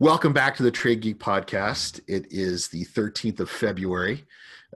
Welcome 0.00 0.32
back 0.32 0.56
to 0.56 0.64
the 0.64 0.72
Trade 0.72 1.02
Geek 1.02 1.20
Podcast. 1.20 2.00
It 2.08 2.26
is 2.32 2.66
the 2.66 2.84
13th 2.84 3.38
of 3.38 3.48
February. 3.48 4.24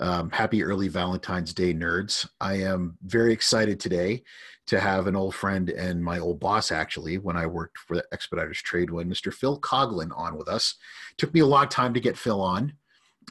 Um, 0.00 0.30
happy 0.30 0.62
early 0.62 0.86
Valentine's 0.86 1.52
Day, 1.52 1.74
nerds. 1.74 2.28
I 2.40 2.54
am 2.60 2.96
very 3.02 3.32
excited 3.32 3.80
today 3.80 4.22
to 4.68 4.78
have 4.78 5.08
an 5.08 5.16
old 5.16 5.34
friend 5.34 5.70
and 5.70 6.04
my 6.04 6.20
old 6.20 6.38
boss, 6.38 6.70
actually, 6.70 7.18
when 7.18 7.36
I 7.36 7.46
worked 7.46 7.78
for 7.78 7.96
the 7.96 8.04
Expeditors 8.12 8.62
Tradewin, 8.62 9.08
Mr. 9.08 9.34
Phil 9.34 9.60
Coughlin, 9.60 10.16
on 10.16 10.38
with 10.38 10.46
us. 10.46 10.76
Took 11.16 11.34
me 11.34 11.40
a 11.40 11.46
long 11.46 11.66
time 11.66 11.92
to 11.94 12.00
get 12.00 12.16
Phil 12.16 12.40
on 12.40 12.74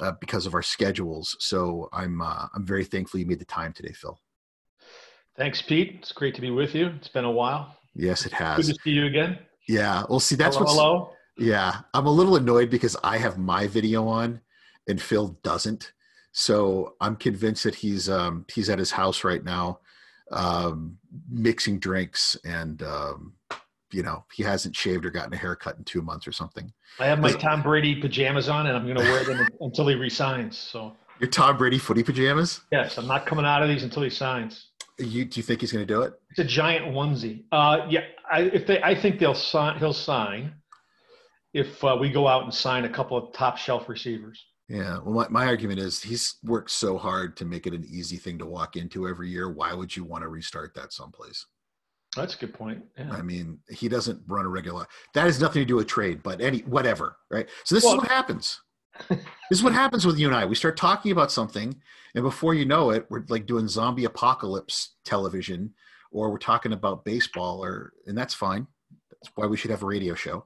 uh, 0.01 0.11
because 0.19 0.45
of 0.45 0.53
our 0.53 0.61
schedules. 0.61 1.37
So 1.39 1.87
I'm, 1.93 2.21
uh, 2.21 2.47
I'm 2.53 2.65
very 2.65 2.83
thankful 2.83 3.21
you 3.21 3.25
made 3.25 3.39
the 3.39 3.45
time 3.45 3.71
today, 3.71 3.93
Phil. 3.93 4.19
Thanks, 5.37 5.61
Pete. 5.61 5.95
It's 5.99 6.11
great 6.11 6.35
to 6.35 6.41
be 6.41 6.51
with 6.51 6.75
you. 6.75 6.87
It's 6.97 7.07
been 7.07 7.23
a 7.23 7.31
while. 7.31 7.77
Yes, 7.95 8.25
it 8.25 8.33
has. 8.33 8.67
Good 8.67 8.75
to 8.75 8.81
see 8.83 8.91
you 8.91 9.05
again. 9.05 9.39
Yeah. 9.69 10.03
Well, 10.09 10.19
see, 10.19 10.35
that's 10.35 10.57
hello, 10.57 10.69
hello. 10.69 11.13
Yeah, 11.37 11.81
I'm 11.93 12.07
a 12.07 12.11
little 12.11 12.35
annoyed 12.35 12.69
because 12.69 12.95
I 13.03 13.17
have 13.17 13.37
my 13.37 13.67
video 13.67 14.07
on 14.07 14.41
and 14.87 15.01
Phil 15.01 15.37
doesn't. 15.43 15.91
So 16.31 16.95
I'm 17.01 17.15
convinced 17.15 17.63
that 17.63 17.75
he's 17.75 18.09
um, 18.09 18.45
he's 18.53 18.69
at 18.69 18.79
his 18.79 18.91
house 18.91 19.23
right 19.23 19.43
now, 19.43 19.79
um, 20.31 20.97
mixing 21.29 21.79
drinks, 21.79 22.37
and 22.45 22.81
um, 22.83 23.33
you 23.91 24.03
know 24.03 24.23
he 24.33 24.43
hasn't 24.43 24.75
shaved 24.75 25.05
or 25.05 25.09
gotten 25.09 25.33
a 25.33 25.37
haircut 25.37 25.77
in 25.77 25.83
two 25.83 26.01
months 26.01 26.27
or 26.27 26.31
something. 26.31 26.71
I 26.99 27.07
have 27.07 27.19
my 27.19 27.31
Tom 27.31 27.63
Brady 27.63 27.99
pajamas 27.99 28.49
on, 28.49 28.67
and 28.67 28.77
I'm 28.77 28.83
going 28.83 28.97
to 28.97 29.03
wear 29.03 29.23
them 29.23 29.47
until 29.61 29.87
he 29.87 29.95
resigns. 29.95 30.57
So 30.57 30.95
your 31.19 31.29
Tom 31.29 31.57
Brady 31.57 31.79
footy 31.79 32.03
pajamas? 32.03 32.61
Yes, 32.71 32.97
I'm 32.97 33.07
not 33.07 33.25
coming 33.25 33.45
out 33.45 33.63
of 33.63 33.69
these 33.69 33.83
until 33.83 34.03
he 34.03 34.09
signs. 34.09 34.67
You 34.99 35.25
do 35.25 35.39
you 35.39 35.43
think 35.43 35.61
he's 35.61 35.71
going 35.71 35.87
to 35.87 35.91
do 35.91 36.03
it? 36.03 36.13
It's 36.31 36.39
a 36.39 36.43
giant 36.43 36.93
onesie. 36.93 37.45
Uh, 37.51 37.87
yeah, 37.89 38.01
I, 38.31 38.41
if 38.41 38.67
they, 38.67 38.81
I 38.83 38.93
think 38.93 39.19
they'll 39.19 39.33
sign. 39.33 39.79
He'll 39.79 39.93
sign 39.93 40.53
if 41.57 41.83
uh, 41.83 41.97
we 41.99 42.09
go 42.09 42.27
out 42.27 42.43
and 42.43 42.53
sign 42.53 42.85
a 42.85 42.89
couple 42.89 43.17
of 43.17 43.33
top 43.33 43.57
shelf 43.57 43.89
receivers. 43.89 44.45
Yeah. 44.69 44.99
Well, 44.99 45.15
my, 45.15 45.27
my 45.29 45.45
argument 45.47 45.79
is 45.79 46.03
he's 46.03 46.35
worked 46.43 46.69
so 46.69 46.99
hard 46.99 47.35
to 47.37 47.45
make 47.45 47.65
it 47.65 47.73
an 47.73 47.83
easy 47.89 48.17
thing 48.17 48.37
to 48.37 48.45
walk 48.45 48.75
into 48.75 49.07
every 49.07 49.29
year. 49.29 49.51
Why 49.51 49.73
would 49.73 49.95
you 49.95 50.03
want 50.03 50.21
to 50.21 50.27
restart 50.27 50.75
that 50.75 50.93
someplace? 50.93 51.47
That's 52.15 52.35
a 52.35 52.37
good 52.37 52.53
point. 52.53 52.83
Yeah. 52.95 53.11
I 53.11 53.23
mean, 53.23 53.57
he 53.69 53.89
doesn't 53.89 54.21
run 54.27 54.45
a 54.45 54.49
regular. 54.49 54.85
That 55.15 55.23
has 55.23 55.41
nothing 55.41 55.63
to 55.63 55.65
do 55.65 55.77
with 55.77 55.87
trade, 55.87 56.21
but 56.21 56.41
any 56.41 56.59
whatever, 56.59 57.17
right? 57.31 57.49
So 57.63 57.73
this 57.73 57.83
well, 57.83 57.95
is 57.95 58.01
what 58.01 58.07
happens. 58.07 58.61
this 59.09 59.19
is 59.49 59.63
what 59.63 59.73
happens 59.73 60.05
with 60.05 60.19
you 60.19 60.27
and 60.27 60.35
I. 60.35 60.45
We 60.45 60.55
start 60.55 60.77
talking 60.77 61.11
about 61.11 61.31
something, 61.31 61.75
and 62.15 62.23
before 62.23 62.53
you 62.53 62.65
know 62.65 62.91
it, 62.91 63.05
we're 63.09 63.25
like 63.29 63.45
doing 63.45 63.67
zombie 63.67 64.05
apocalypse 64.05 64.95
television, 65.05 65.73
or 66.11 66.31
we're 66.31 66.37
talking 66.37 66.73
about 66.73 67.05
baseball, 67.05 67.63
or 67.63 67.93
and 68.07 68.17
that's 68.17 68.33
fine. 68.33 68.65
That's 69.11 69.31
why 69.35 69.45
we 69.45 69.57
should 69.57 69.71
have 69.71 69.83
a 69.83 69.87
radio 69.87 70.15
show. 70.15 70.45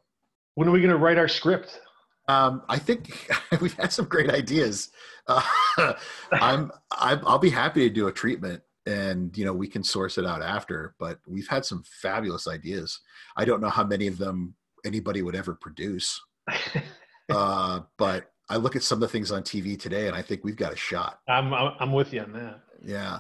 When 0.56 0.68
are 0.68 0.72
we 0.72 0.80
going 0.80 0.92
to 0.92 0.98
write 0.98 1.18
our 1.18 1.28
script? 1.28 1.80
Um, 2.28 2.64
I 2.70 2.78
think 2.78 3.30
we've 3.62 3.74
had 3.74 3.92
some 3.92 4.06
great 4.06 4.30
ideas. 4.30 4.92
Uh, 5.28 5.44
I'm, 6.32 6.72
i 6.92 7.16
will 7.16 7.40
be 7.40 7.50
happy 7.50 7.88
to 7.88 7.94
do 7.94 8.08
a 8.08 8.12
treatment, 8.12 8.62
and 8.86 9.36
you 9.38 9.46
know 9.46 9.54
we 9.54 9.68
can 9.68 9.84
source 9.84 10.18
it 10.18 10.26
out 10.26 10.42
after. 10.42 10.96
But 11.00 11.20
we've 11.28 11.48
had 11.48 11.66
some 11.66 11.84
fabulous 12.02 12.48
ideas. 12.48 13.00
I 13.38 13.46
don't 13.46 13.62
know 13.62 13.70
how 13.70 13.84
many 13.84 14.08
of 14.08 14.18
them 14.18 14.56
anybody 14.86 15.22
would 15.22 15.36
ever 15.36 15.56
produce, 15.56 16.20
uh, 17.30 17.82
but 17.98 18.32
I 18.50 18.58
look 18.58 18.76
at 18.76 18.84
some 18.84 18.98
of 18.98 19.02
the 19.02 19.08
things 19.08 19.32
on 19.32 19.44
TV 19.44 19.80
today, 19.80 20.08
and 20.08 20.16
I 20.16 20.22
think 20.22 20.44
we've 20.44 20.56
got 20.56 20.74
a 20.74 20.78
shot. 20.78 21.20
I'm 21.28 21.54
I'm 21.54 21.94
with 21.94 22.14
you 22.14 22.22
on 22.22 22.34
that. 22.34 22.62
Yeah, 22.84 23.20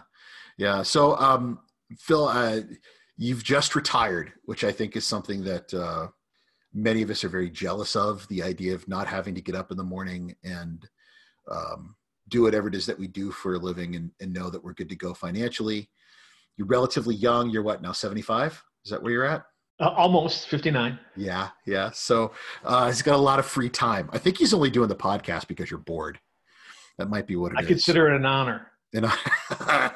yeah. 0.58 0.84
So, 0.84 1.16
um, 1.18 1.60
Phil, 1.98 2.28
uh, 2.28 2.62
you've 3.18 3.44
just 3.44 3.76
retired, 3.76 4.34
which 4.46 4.64
I 4.64 4.72
think 4.72 4.96
is 4.96 5.06
something 5.06 5.44
that. 5.46 5.74
Many 6.74 7.02
of 7.02 7.10
us 7.10 7.24
are 7.24 7.30
very 7.30 7.50
jealous 7.50 7.96
of 7.96 8.28
the 8.30 8.42
idea 8.44 8.74
of 8.74 8.88
not 8.88 9.08
having 9.08 9.36
to 9.36 9.42
get 9.42 9.56
up 9.56 9.72
in 9.72 9.78
the 9.78 9.84
morning 9.84 10.36
and 10.44 10.88
um, 11.50 11.96
do 12.30 12.44
whatever 12.44 12.68
it 12.68 12.76
is 12.76 12.86
that 12.86 12.98
we 12.98 13.08
do 13.08 13.32
for 13.32 13.56
a 13.56 13.60
living 13.60 13.96
and, 13.96 14.12
and 14.22 14.34
know 14.34 14.50
that 14.50 14.64
we're 14.64 14.74
good 14.74 14.90
to 14.90 14.96
go 14.96 15.14
financially. 15.14 15.90
You're 16.58 16.68
relatively 16.68 17.16
young. 17.16 17.50
You're 17.50 17.64
what 17.64 17.82
now? 17.82 17.92
75? 17.92 18.64
Is 18.86 18.92
that 18.92 19.04
where 19.04 19.12
you're 19.12 19.26
at? 19.26 19.44
Uh, 19.80 19.90
almost 19.90 20.48
59. 20.48 21.00
Yeah, 21.18 21.50
yeah. 21.66 21.92
So 21.92 22.34
uh, 22.64 22.88
he's 22.88 23.02
got 23.02 23.16
a 23.16 23.18
lot 23.18 23.40
of 23.40 23.46
free 23.46 23.70
time. 23.70 24.10
I 24.14 24.18
think 24.18 24.38
he's 24.38 24.54
only 24.54 24.70
doing 24.70 24.90
the 24.90 24.96
podcast 24.96 25.48
because 25.48 25.70
you're 25.72 25.80
bored. 25.80 26.20
That 26.98 27.10
might 27.10 27.26
be 27.26 27.36
what 27.36 27.54
it 27.54 27.58
I 27.58 27.62
is. 27.62 27.68
consider 27.68 28.14
it 28.14 28.16
an 28.16 28.26
honor. 28.26 28.68
And 28.94 29.08
I, 29.08 29.92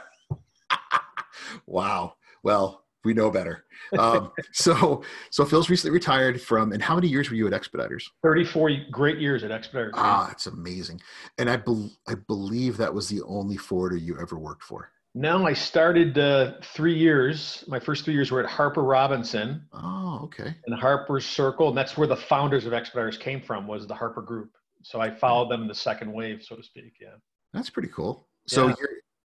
wow. 1.67 2.15
Well, 2.41 2.84
we 3.05 3.13
know 3.13 3.31
better. 3.31 3.63
Um, 3.97 4.31
so, 4.51 5.03
so 5.29 5.45
Phil's 5.45 5.69
recently 5.69 5.93
retired 5.93 6.41
from, 6.41 6.71
and 6.71 6.81
how 6.81 6.95
many 6.95 7.07
years 7.07 7.29
were 7.29 7.35
you 7.35 7.47
at 7.47 7.53
Expeditors? 7.53 8.11
34 8.23 8.71
great 8.91 9.19
years 9.19 9.43
at 9.43 9.51
Expeditors. 9.51 9.93
Ah, 9.95 10.29
it's 10.31 10.47
amazing. 10.47 10.99
And 11.37 11.49
I, 11.49 11.57
be, 11.57 11.95
I 12.07 12.15
believe 12.15 12.77
that 12.77 12.93
was 12.93 13.07
the 13.07 13.21
only 13.23 13.57
forwarder 13.57 13.97
you 13.97 14.17
ever 14.19 14.37
worked 14.37 14.63
for. 14.63 14.89
No, 15.17 15.47
I 15.47 15.53
started 15.53 16.17
uh, 16.17 16.55
three 16.61 16.93
years. 16.93 17.63
My 17.69 17.79
first 17.79 18.03
three 18.03 18.13
years 18.13 18.31
were 18.31 18.43
at 18.43 18.49
Harper 18.49 18.83
Robinson. 18.83 19.65
Oh, 19.71 20.19
okay. 20.25 20.55
And 20.65 20.77
Harper's 20.77 21.25
Circle, 21.25 21.69
and 21.69 21.77
that's 21.77 21.95
where 21.95 22.07
the 22.07 22.17
founders 22.17 22.65
of 22.65 22.73
Expeditors 22.73 23.17
came 23.17 23.41
from. 23.41 23.65
Was 23.65 23.87
the 23.87 23.95
Harper 23.95 24.21
Group. 24.21 24.49
So 24.83 24.99
I 24.99 25.09
followed 25.09 25.49
them 25.49 25.61
in 25.61 25.67
the 25.69 25.75
second 25.75 26.11
wave, 26.11 26.43
so 26.43 26.57
to 26.57 26.63
speak. 26.63 26.97
Yeah. 26.99 27.15
That's 27.53 27.69
pretty 27.69 27.87
cool. 27.95 28.27
So 28.47 28.67
yeah. 28.67 28.75
you're 28.77 28.89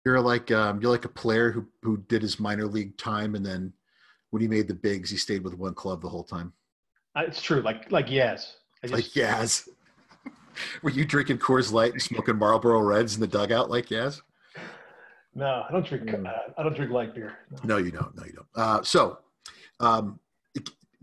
you're 0.05 0.21
like 0.21 0.51
um, 0.51 0.81
you're 0.81 0.91
like 0.91 1.05
a 1.05 1.11
player 1.11 1.51
who 1.51 1.67
who 1.83 1.99
did 2.09 2.23
his 2.23 2.41
minor 2.41 2.67
league 2.67 2.97
time 2.97 3.35
and 3.35 3.45
then 3.45 3.73
when 4.31 4.43
he 4.43 4.49
made 4.49 4.69
the 4.69 4.75
bigs, 4.75 5.11
he 5.11 5.17
stayed 5.17 5.43
with 5.43 5.55
one 5.55 5.75
club 5.75 6.03
the 6.03 6.09
whole 6.09 6.25
time. 6.25 6.53
Uh, 7.17 7.23
it's 7.27 7.41
true, 7.41 7.61
like 7.63 7.91
like 7.91 8.09
Yaz. 8.09 8.55
Just, 8.83 8.95
like 8.95 9.05
Yaz. 9.07 9.69
Were 10.83 10.91
you 10.91 11.05
drinking 11.05 11.39
Coors 11.39 11.73
Light 11.73 11.93
and 11.93 12.03
smoking 12.03 12.37
Marlboro 12.37 12.81
Reds 12.81 13.15
in 13.15 13.21
the 13.21 13.27
dugout 13.27 13.71
like 13.71 13.87
Yaz? 13.87 14.21
No, 15.35 15.65
I 15.69 15.73
don't 15.73 15.87
drink. 15.87 16.05
Mm. 16.05 16.27
Uh, 16.27 16.53
I 16.57 16.63
don't 16.63 16.75
drink 16.75 16.91
light 16.91 17.15
beer. 17.15 17.39
No. 17.51 17.77
no, 17.77 17.77
you 17.77 17.91
don't. 17.91 18.17
No, 18.17 18.25
you 18.25 18.33
don't. 18.33 18.47
Uh, 18.57 18.83
so, 18.83 19.19
um, 19.81 20.19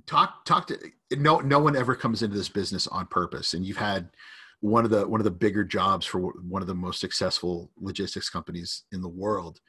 talk 0.06 0.46
talk 0.46 0.68
to 0.68 0.78
no 1.12 1.40
no 1.40 1.60
one 1.60 1.76
ever 1.76 1.96
comes 1.96 2.22
into 2.22 2.36
this 2.36 2.50
business 2.50 2.88
on 2.88 3.08
purpose, 3.08 3.54
and 3.54 3.66
you've 3.66 3.78
had 3.78 4.10
one 4.66 4.84
of 4.84 4.90
the 4.90 5.08
one 5.08 5.20
of 5.20 5.26
the 5.26 5.32
bigger 5.32 5.64
jobs 5.64 6.06
for 6.06 6.20
one 6.20 6.62
of 6.62 6.68
the 6.68 6.74
most 6.74 7.00
successful 7.00 7.72
logistics 7.80 8.30
companies 8.30 8.84
in 8.92 9.02
the 9.02 9.08
world. 9.08 9.60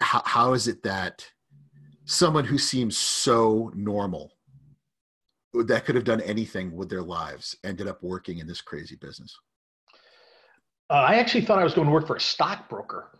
How, 0.00 0.22
how 0.26 0.52
is 0.52 0.68
it 0.68 0.82
that 0.82 1.26
someone 2.04 2.44
who 2.44 2.58
seems 2.58 2.96
so 2.96 3.72
normal 3.74 4.32
that 5.54 5.84
could 5.84 5.94
have 5.94 6.04
done 6.04 6.20
anything 6.20 6.76
with 6.76 6.90
their 6.90 7.02
lives 7.02 7.56
ended 7.64 7.88
up 7.88 8.02
working 8.02 8.38
in 8.38 8.46
this 8.46 8.60
crazy 8.60 8.96
business? 8.96 9.34
Uh, 10.90 10.94
i 10.94 11.14
actually 11.14 11.44
thought 11.44 11.58
i 11.58 11.64
was 11.64 11.74
going 11.74 11.86
to 11.86 11.92
work 11.92 12.06
for 12.06 12.16
a 12.16 12.20
stockbroker. 12.20 13.18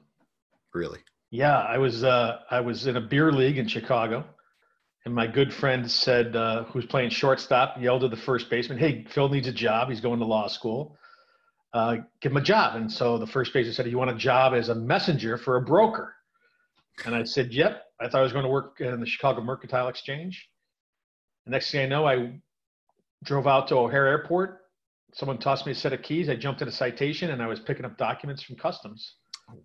Really? 0.74 1.00
Yeah 1.30 1.60
i 1.60 1.78
was 1.78 2.04
uh, 2.04 2.40
i 2.50 2.60
was 2.60 2.86
in 2.86 2.96
a 2.96 3.00
beer 3.00 3.32
league 3.32 3.56
in 3.56 3.66
chicago 3.66 4.24
and 5.04 5.14
my 5.14 5.26
good 5.26 5.52
friend 5.52 5.90
said, 5.90 6.36
uh, 6.36 6.64
who's 6.64 6.86
playing 6.86 7.10
shortstop, 7.10 7.80
yelled 7.80 8.04
at 8.04 8.10
the 8.10 8.16
first 8.16 8.48
baseman, 8.48 8.78
"Hey, 8.78 9.04
Phil 9.04 9.28
needs 9.28 9.48
a 9.48 9.52
job. 9.52 9.88
He's 9.88 10.00
going 10.00 10.20
to 10.20 10.24
law 10.24 10.46
school. 10.46 10.96
Uh, 11.72 11.96
give 12.20 12.32
him 12.32 12.38
a 12.38 12.42
job." 12.42 12.76
And 12.76 12.90
so 12.90 13.18
the 13.18 13.26
first 13.26 13.52
baseman 13.52 13.74
said, 13.74 13.86
"You 13.88 13.98
want 13.98 14.10
a 14.10 14.14
job 14.14 14.54
as 14.54 14.68
a 14.68 14.74
messenger 14.74 15.36
for 15.36 15.56
a 15.56 15.62
broker?" 15.62 16.14
And 17.04 17.14
I 17.14 17.24
said, 17.24 17.52
"Yep." 17.52 17.84
I 18.00 18.08
thought 18.08 18.18
I 18.18 18.22
was 18.22 18.32
going 18.32 18.44
to 18.44 18.50
work 18.50 18.80
in 18.80 18.98
the 19.00 19.06
Chicago 19.06 19.40
Mercantile 19.42 19.88
Exchange. 19.88 20.48
The 21.44 21.52
next 21.52 21.70
thing 21.70 21.82
I 21.82 21.86
know, 21.86 22.06
I 22.06 22.40
drove 23.24 23.46
out 23.46 23.68
to 23.68 23.76
O'Hare 23.76 24.06
Airport. 24.06 24.60
Someone 25.14 25.38
tossed 25.38 25.66
me 25.66 25.72
a 25.72 25.74
set 25.74 25.92
of 25.92 26.02
keys. 26.02 26.28
I 26.28 26.36
jumped 26.36 26.62
in 26.62 26.68
a 26.68 26.72
citation, 26.72 27.30
and 27.30 27.42
I 27.42 27.46
was 27.46 27.60
picking 27.60 27.84
up 27.84 27.96
documents 27.96 28.42
from 28.42 28.56
customs. 28.56 29.16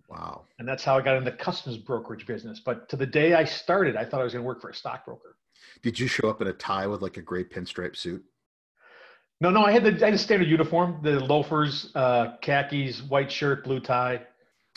Wow. 0.08 0.44
And 0.58 0.68
that's 0.68 0.84
how 0.84 0.96
I 0.96 1.02
got 1.02 1.16
into 1.16 1.30
the 1.30 1.36
customs 1.36 1.76
brokerage 1.76 2.26
business. 2.26 2.60
But 2.64 2.88
to 2.88 2.96
the 2.96 3.06
day 3.06 3.34
I 3.34 3.44
started, 3.44 3.96
I 3.96 4.04
thought 4.04 4.20
I 4.20 4.24
was 4.24 4.32
going 4.32 4.42
to 4.42 4.46
work 4.46 4.60
for 4.60 4.70
a 4.70 4.74
stockbroker. 4.74 5.36
Did 5.82 5.98
you 5.98 6.06
show 6.06 6.28
up 6.28 6.40
in 6.40 6.48
a 6.48 6.52
tie 6.52 6.86
with 6.86 7.02
like 7.02 7.16
a 7.16 7.22
gray 7.22 7.44
pinstripe 7.44 7.96
suit? 7.96 8.24
No, 9.40 9.50
no, 9.50 9.64
I 9.64 9.70
had 9.70 9.84
the 9.84 9.92
I 10.02 10.06
had 10.06 10.14
a 10.14 10.18
standard 10.18 10.48
uniform, 10.48 10.98
the 11.02 11.20
loafers, 11.20 11.92
uh, 11.94 12.36
khakis, 12.42 13.02
white 13.02 13.30
shirt, 13.30 13.62
blue 13.62 13.78
tie. 13.78 14.20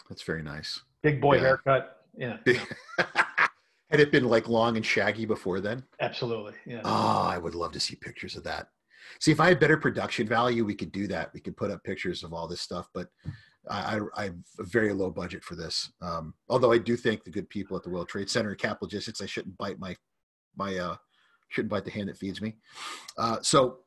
That's 0.08 0.22
very 0.22 0.44
nice. 0.44 0.80
Big 1.02 1.20
boy 1.20 1.36
yeah. 1.36 1.42
haircut. 1.42 2.06
Yeah. 2.16 2.38
had 3.90 4.00
it 4.00 4.12
been 4.12 4.26
like 4.26 4.48
long 4.48 4.78
and 4.78 4.86
shaggy 4.86 5.26
before 5.26 5.60
then? 5.62 5.84
Absolutely. 6.00 6.54
Yeah. 6.66 6.82
Oh, 6.84 7.24
I 7.24 7.38
would 7.40 7.56
love 7.56 7.72
to 7.72 7.80
see 7.80 7.96
pictures 7.96 8.36
of 8.36 8.44
that. 8.44 8.68
See, 9.20 9.32
if 9.32 9.40
I 9.40 9.48
had 9.48 9.60
better 9.60 9.78
production 9.78 10.28
value, 10.28 10.64
we 10.64 10.76
could 10.76 10.92
do 10.92 11.08
that. 11.08 11.32
We 11.34 11.40
could 11.40 11.58
put 11.58 11.72
up 11.72 11.84
pictures 11.84 12.24
of 12.24 12.34
all 12.34 12.48
this 12.48 12.62
stuff, 12.62 12.88
but 12.94 13.08
I, 13.70 14.00
I, 14.16 14.24
have 14.26 14.36
a 14.60 14.64
very 14.64 14.92
low 14.94 15.12
budget 15.12 15.44
for 15.44 15.56
this. 15.56 15.92
Um, 16.02 16.34
although 16.50 16.72
I 16.72 16.78
do 16.78 16.96
think 16.96 17.24
the 17.24 17.30
good 17.30 17.50
people 17.50 17.78
at 17.78 17.84
the 17.84 17.90
World 17.90 18.10
Trade 18.10 18.30
Center 18.30 18.50
and 18.50 18.58
Cap 18.58 18.80
Logistics, 18.82 19.22
I 19.22 19.26
shouldn't 19.26 19.58
bite 19.58 19.80
my 19.80 19.96
my 20.56 20.78
uh, 20.78 20.96
shouldn't 21.50 21.70
bite 21.70 21.86
the 21.86 21.92
hand 21.92 22.10
that 22.10 22.18
feeds 22.18 22.42
me. 22.42 22.56
Uh, 23.18 23.38
so 23.42 23.80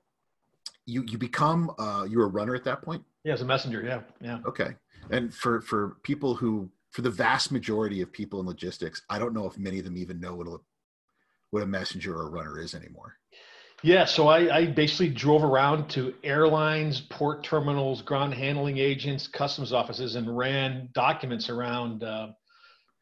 you 0.87 1.05
you 1.09 1.19
become 1.19 1.73
uh, 1.79 2.07
you're 2.09 2.25
a 2.25 2.29
runner 2.29 2.55
at 2.55 2.65
that 2.65 2.83
point. 2.83 3.03
Yeah, 3.25 3.33
as 3.33 3.43
a 3.43 3.47
messenger. 3.47 3.83
Yeah, 3.83 4.01
yeah. 4.21 4.39
Okay, 4.47 4.75
and 5.11 5.35
for 5.35 5.61
for 5.61 5.97
people 6.03 6.35
who 6.35 6.71
for 6.91 7.03
the 7.03 7.11
vast 7.11 7.51
majority 7.51 8.01
of 8.01 8.13
people 8.13 8.41
in 8.41 8.47
logistics, 8.47 9.03
I 9.11 9.19
don't 9.19 9.35
know 9.35 9.47
if 9.47 9.59
many 9.59 9.79
of 9.79 9.85
them 9.85 9.97
even 9.97 10.21
know 10.21 10.37
what 10.37 10.47
a 10.47 10.59
what 11.51 11.63
a 11.63 11.67
messenger 11.67 12.17
or 12.17 12.29
a 12.29 12.31
runner 12.31 12.61
is 12.61 12.75
anymore. 12.75 13.17
Yeah, 13.85 14.07
so 14.07 14.29
I, 14.29 14.57
I 14.57 14.67
basically 14.67 15.11
drove 15.11 15.45
around 15.45 15.91
to 15.91 16.15
airlines, 16.25 17.03
port 17.11 17.45
terminals, 17.45 18.01
ground 18.01 18.33
handling 18.33 18.79
agents, 18.79 19.29
customs 19.29 19.75
offices, 19.75 20.15
and 20.15 20.35
ran 20.35 20.89
documents 20.95 21.51
around 21.51 22.03
uh, 22.03 22.29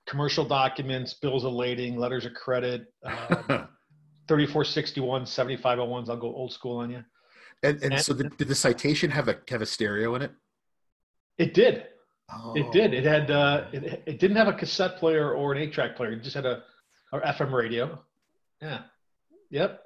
commercial 0.08 0.44
documents, 0.44 1.14
bills 1.14 1.44
of 1.44 1.52
lading, 1.52 1.96
letters 1.99 2.26
of 2.26 2.34
credit, 2.34 2.93
uh, 3.06 3.67
3461, 4.26 5.23
7501s. 5.23 6.11
I'll 6.11 6.17
go 6.17 6.34
old 6.34 6.52
school 6.52 6.79
on 6.79 6.90
you. 6.90 7.05
And, 7.62 7.81
and, 7.81 7.93
and 7.93 8.02
so 8.02 8.12
the, 8.12 8.25
did 8.25 8.49
the 8.49 8.55
citation 8.56 9.08
have 9.08 9.28
a 9.28 9.38
have 9.50 9.62
a 9.62 9.67
stereo 9.67 10.17
in 10.17 10.23
it? 10.23 10.32
It 11.38 11.55
did. 11.55 11.85
Oh. 12.28 12.55
It 12.56 12.73
did. 12.73 12.93
It 12.93 13.05
had. 13.05 13.31
Uh, 13.31 13.67
it, 13.73 14.02
it 14.05 14.19
didn't 14.19 14.37
have 14.37 14.49
a 14.49 14.52
cassette 14.52 14.96
player 14.96 15.32
or 15.32 15.52
an 15.52 15.58
eight 15.58 15.73
track 15.73 15.94
player. 15.94 16.11
It 16.11 16.25
just 16.25 16.35
had 16.35 16.44
a, 16.44 16.64
a 17.12 17.20
FM 17.20 17.52
radio. 17.52 18.00
Yeah. 18.61 18.81
Yep 19.50 19.81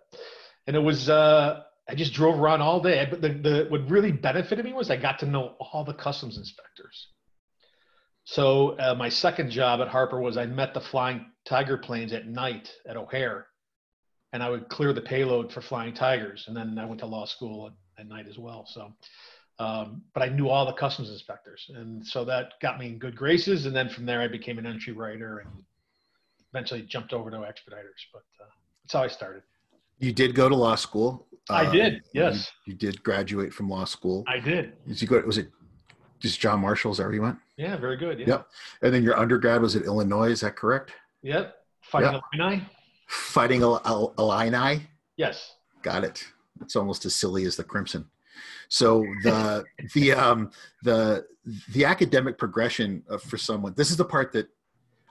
and 0.67 0.77
it 0.77 0.81
was 0.81 1.09
uh, 1.09 1.63
I 1.89 1.95
just 1.95 2.13
drove 2.13 2.39
around 2.39 2.63
all 2.63 2.81
day. 2.81 3.07
But 3.09 3.23
the, 3.23 3.29
the 3.29 3.67
what 3.69 3.89
really 3.89 4.13
benefited 4.13 4.65
me 4.65 4.73
was 4.73 4.91
I 4.91 4.97
got 4.97 5.19
to 5.21 5.27
know 5.27 5.55
all 5.61 5.85
the 5.85 5.95
customs 5.95 6.37
inspectors. 6.37 7.09
So 8.25 8.77
uh, 8.79 8.95
my 8.95 9.09
second 9.09 9.51
job 9.51 9.81
at 9.81 9.89
Harper 9.89 10.21
was 10.21 10.37
I 10.37 10.47
met 10.47 10.75
the 10.75 10.81
Flying 10.81 11.27
Tiger 11.45 11.79
planes 11.79 12.13
at 12.13 12.27
night 12.27 12.69
at 12.85 12.97
O'Hare, 12.97 13.47
and 14.33 14.43
I 14.43 14.51
would 14.51 14.69
clear 14.69 14.93
the 14.93 15.01
payload 15.01 15.53
for 15.53 15.61
Flying 15.61 15.95
Tigers. 15.95 16.45
And 16.49 16.57
then 16.57 16.77
I 16.77 16.87
went 16.87 17.01
to 17.01 17.07
law 17.07 17.25
school 17.25 17.69
at, 17.69 18.01
at 18.01 18.09
night 18.09 18.27
as 18.29 18.37
well. 18.37 18.67
So, 18.69 18.93
um, 19.61 20.03
but 20.13 20.25
I 20.25 20.29
knew 20.29 20.49
all 20.49 20.67
the 20.67 20.73
customs 20.73 21.09
inspectors, 21.09 21.71
and 21.73 22.05
so 22.05 22.25
that 22.25 22.55
got 22.61 22.81
me 22.81 22.89
in 22.89 22.99
good 22.99 23.17
graces. 23.17 23.65
And 23.65 23.75
then 23.75 23.89
from 23.89 24.07
there, 24.07 24.21
I 24.21 24.29
became 24.29 24.59
an 24.59 24.67
entry 24.67 24.93
writer 24.93 25.39
and 25.39 25.63
eventually 26.53 26.83
jumped 26.83 27.13
over 27.13 27.31
to 27.31 27.45
expeditors. 27.45 28.07
But 28.13 28.25
uh, 28.41 28.49
that's 28.83 28.93
how 28.93 29.05
I 29.05 29.09
started. 29.09 29.43
You 29.99 30.13
did 30.13 30.35
go 30.35 30.49
to 30.49 30.55
law 30.55 30.75
school. 30.75 31.27
I 31.49 31.67
uh, 31.67 31.73
did. 31.73 32.03
Yes. 32.13 32.51
You, 32.67 32.73
you, 32.73 32.79
did 32.79 33.03
graduate 33.03 33.53
from 33.53 33.69
law 33.69 33.85
school. 33.85 34.25
I 34.27 34.41
did. 34.41 34.73
Did 34.87 35.01
you 35.01 35.09
go? 35.09 35.21
Was 35.21 35.39
it 35.39 35.51
just 36.19 36.41
John 36.41 36.61
Marshall? 36.61 36.93
Is 36.93 36.99
that 36.99 37.05
where 37.05 37.15
you 37.15 37.23
went? 37.23 37.39
Yeah, 37.57 37.77
very 37.77 37.97
good. 37.97 38.19
Yeah. 38.19 38.27
Yep. 38.27 38.49
And 38.83 38.95
then 38.95 39.03
your 39.03 39.17
undergrad 39.17 39.63
was 39.63 39.77
at 39.77 39.83
Illinois. 39.83 40.31
Is 40.31 40.41
that 40.41 40.57
correct? 40.57 40.93
Yep. 41.23 41.55
Fighting 41.83 42.13
yep. 42.13 42.23
Illini. 42.35 42.63
Fighting 43.07 43.63
Illini. 43.63 44.83
Yes. 45.17 45.55
Got 45.83 46.05
it. 46.05 46.25
It's 46.61 46.75
almost 46.75 47.05
as 47.05 47.15
silly 47.15 47.45
as 47.45 47.57
the 47.57 47.65
Crimson. 47.65 48.07
So 48.69 49.07
the 49.23 49.65
the 49.95 50.13
um 50.13 50.51
the 50.83 51.27
the 51.71 51.85
academic 51.85 52.39
progression 52.39 53.05
for 53.21 53.39
someone. 53.39 53.75
This 53.77 53.91
is 53.91 53.97
the 53.97 54.05
part 54.05 54.33
that 54.33 54.49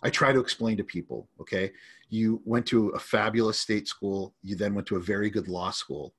I 0.06 0.12
try 0.12 0.32
to 0.32 0.40
explain 0.40 0.78
to 0.78 0.84
people. 0.84 1.28
Okay, 1.42 1.72
you 2.10 2.40
went 2.46 2.68
to 2.68 2.90
a 2.90 3.00
fabulous 3.00 3.60
state 3.60 3.88
school, 3.88 4.36
you 4.44 4.56
then 4.56 4.76
went 4.76 4.86
to 4.88 4.98
a 4.98 5.00
very 5.00 5.32
good 5.32 5.48
law 5.48 5.72
school, 5.72 6.14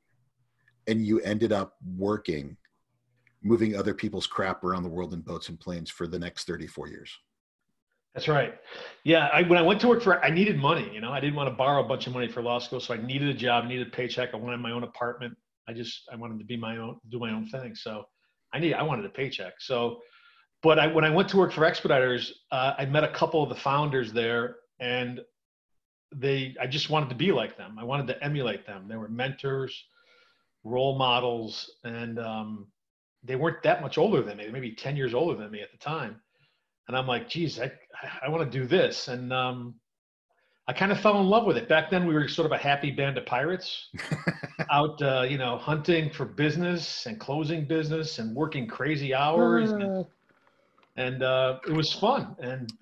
and 0.88 1.06
you 1.06 1.21
ended 1.21 1.53
up 1.53 1.77
working, 1.97 2.56
moving 3.44 3.77
other 3.77 3.94
people's 3.94 4.27
crap 4.27 4.65
around 4.65 4.83
the 4.83 4.88
world 4.88 5.15
in 5.15 5.21
boats 5.21 5.50
and 5.50 5.61
planes 5.61 5.88
for 5.88 6.09
the 6.09 6.19
next 6.19 6.49
34 6.49 6.88
years. 6.88 7.17
That's 8.12 8.27
right. 8.27 8.55
Yeah, 9.05 9.29
I, 9.33 9.43
when 9.43 9.56
I 9.56 9.62
went 9.62 9.81
to 9.83 9.88
work 9.88 10.03
for, 10.03 10.25
I 10.25 10.31
needed 10.31 10.59
money. 10.59 10.91
You 10.93 11.00
know, 11.00 11.12
I 11.12 11.21
didn't 11.21 11.37
want 11.37 11.49
to 11.49 11.55
borrow 11.55 11.85
a 11.85 11.87
bunch 11.87 12.09
of 12.09 12.12
money 12.12 12.27
for 12.27 12.43
law 12.43 12.59
school, 12.59 12.81
so 12.81 12.93
I 12.93 12.97
needed 12.97 13.29
a 13.29 13.35
job, 13.35 13.67
I 13.67 13.69
needed 13.69 13.87
a 13.87 13.91
paycheck. 13.91 14.31
I 14.35 14.37
wanted 14.37 14.56
my 14.59 14.73
own 14.73 14.83
apartment. 14.83 15.37
I 15.69 15.73
just, 15.75 16.09
I 16.12 16.17
wanted 16.17 16.41
to 16.41 16.44
be 16.44 16.56
my 16.56 16.79
own, 16.79 16.99
do 17.09 17.21
my 17.21 17.31
own 17.31 17.47
thing. 17.47 17.77
So 17.77 18.05
I 18.53 18.59
need, 18.59 18.75
I 18.75 18.83
wanted 18.83 19.05
a 19.05 19.11
paycheck. 19.11 19.61
So, 19.61 20.00
but 20.62 20.79
I, 20.79 20.87
when 20.87 21.05
I 21.05 21.11
went 21.11 21.29
to 21.31 21.37
work 21.37 21.53
for 21.53 21.64
Expeditors, 21.64 22.32
uh, 22.50 22.75
I 22.79 22.87
met 22.87 23.05
a 23.05 23.12
couple 23.12 23.43
of 23.43 23.49
the 23.49 23.55
founders 23.55 24.12
there, 24.12 24.56
and 24.81 25.20
they 26.14 26.55
i 26.61 26.67
just 26.67 26.91
wanted 26.91 27.08
to 27.08 27.14
be 27.14 27.32
like 27.32 27.56
them. 27.56 27.79
I 27.79 27.85
wanted 27.85 28.06
to 28.08 28.25
emulate 28.25 28.67
them. 28.67 28.87
They 28.88 28.97
were 28.97 29.08
mentors 29.08 29.85
role 30.64 30.99
models 30.99 31.70
and 31.85 32.19
um, 32.19 32.67
they 33.23 33.37
weren't 33.37 33.62
that 33.62 33.82
much 33.82 33.99
older 33.99 34.23
than 34.23 34.38
me. 34.38 34.49
Maybe 34.50 34.73
10 34.73 34.97
years 34.97 35.14
older 35.14 35.41
than 35.41 35.50
me 35.50 35.61
at 35.61 35.70
the 35.70 35.79
time. 35.79 36.20
And 36.88 36.97
i'm 36.97 37.06
like 37.06 37.29
geez 37.29 37.61
i, 37.61 37.70
I 38.25 38.29
want 38.29 38.50
to 38.50 38.59
do 38.59 38.67
this. 38.67 39.09
And 39.09 39.32
um, 39.32 39.75
i 40.69 40.73
kind 40.73 40.93
of 40.93 41.00
fell 41.00 41.20
in 41.20 41.26
love 41.26 41.44
with 41.44 41.56
it. 41.56 41.69
Back 41.69 41.91
then 41.91 42.06
we 42.06 42.14
were 42.14 42.29
sort 42.29 42.47
of 42.47 42.52
a 42.52 42.59
happy 42.59 42.91
band 42.91 43.19
of 43.19 43.26
pirates 43.26 43.91
out 44.70 45.00
uh, 45.02 45.26
you 45.29 45.38
know 45.38 45.59
hunting 45.59 46.11
for 46.11 46.25
business 46.25 47.06
and 47.06 47.19
closing 47.19 47.67
business 47.67 48.19
and 48.19 48.35
working 48.35 48.67
crazy 48.67 49.12
hours 49.14 49.73
uh. 49.73 49.76
and 49.76 50.06
uh, 51.23 51.59
it 51.67 51.73
was 51.73 51.93
fun 51.93 52.37
and 52.41 52.73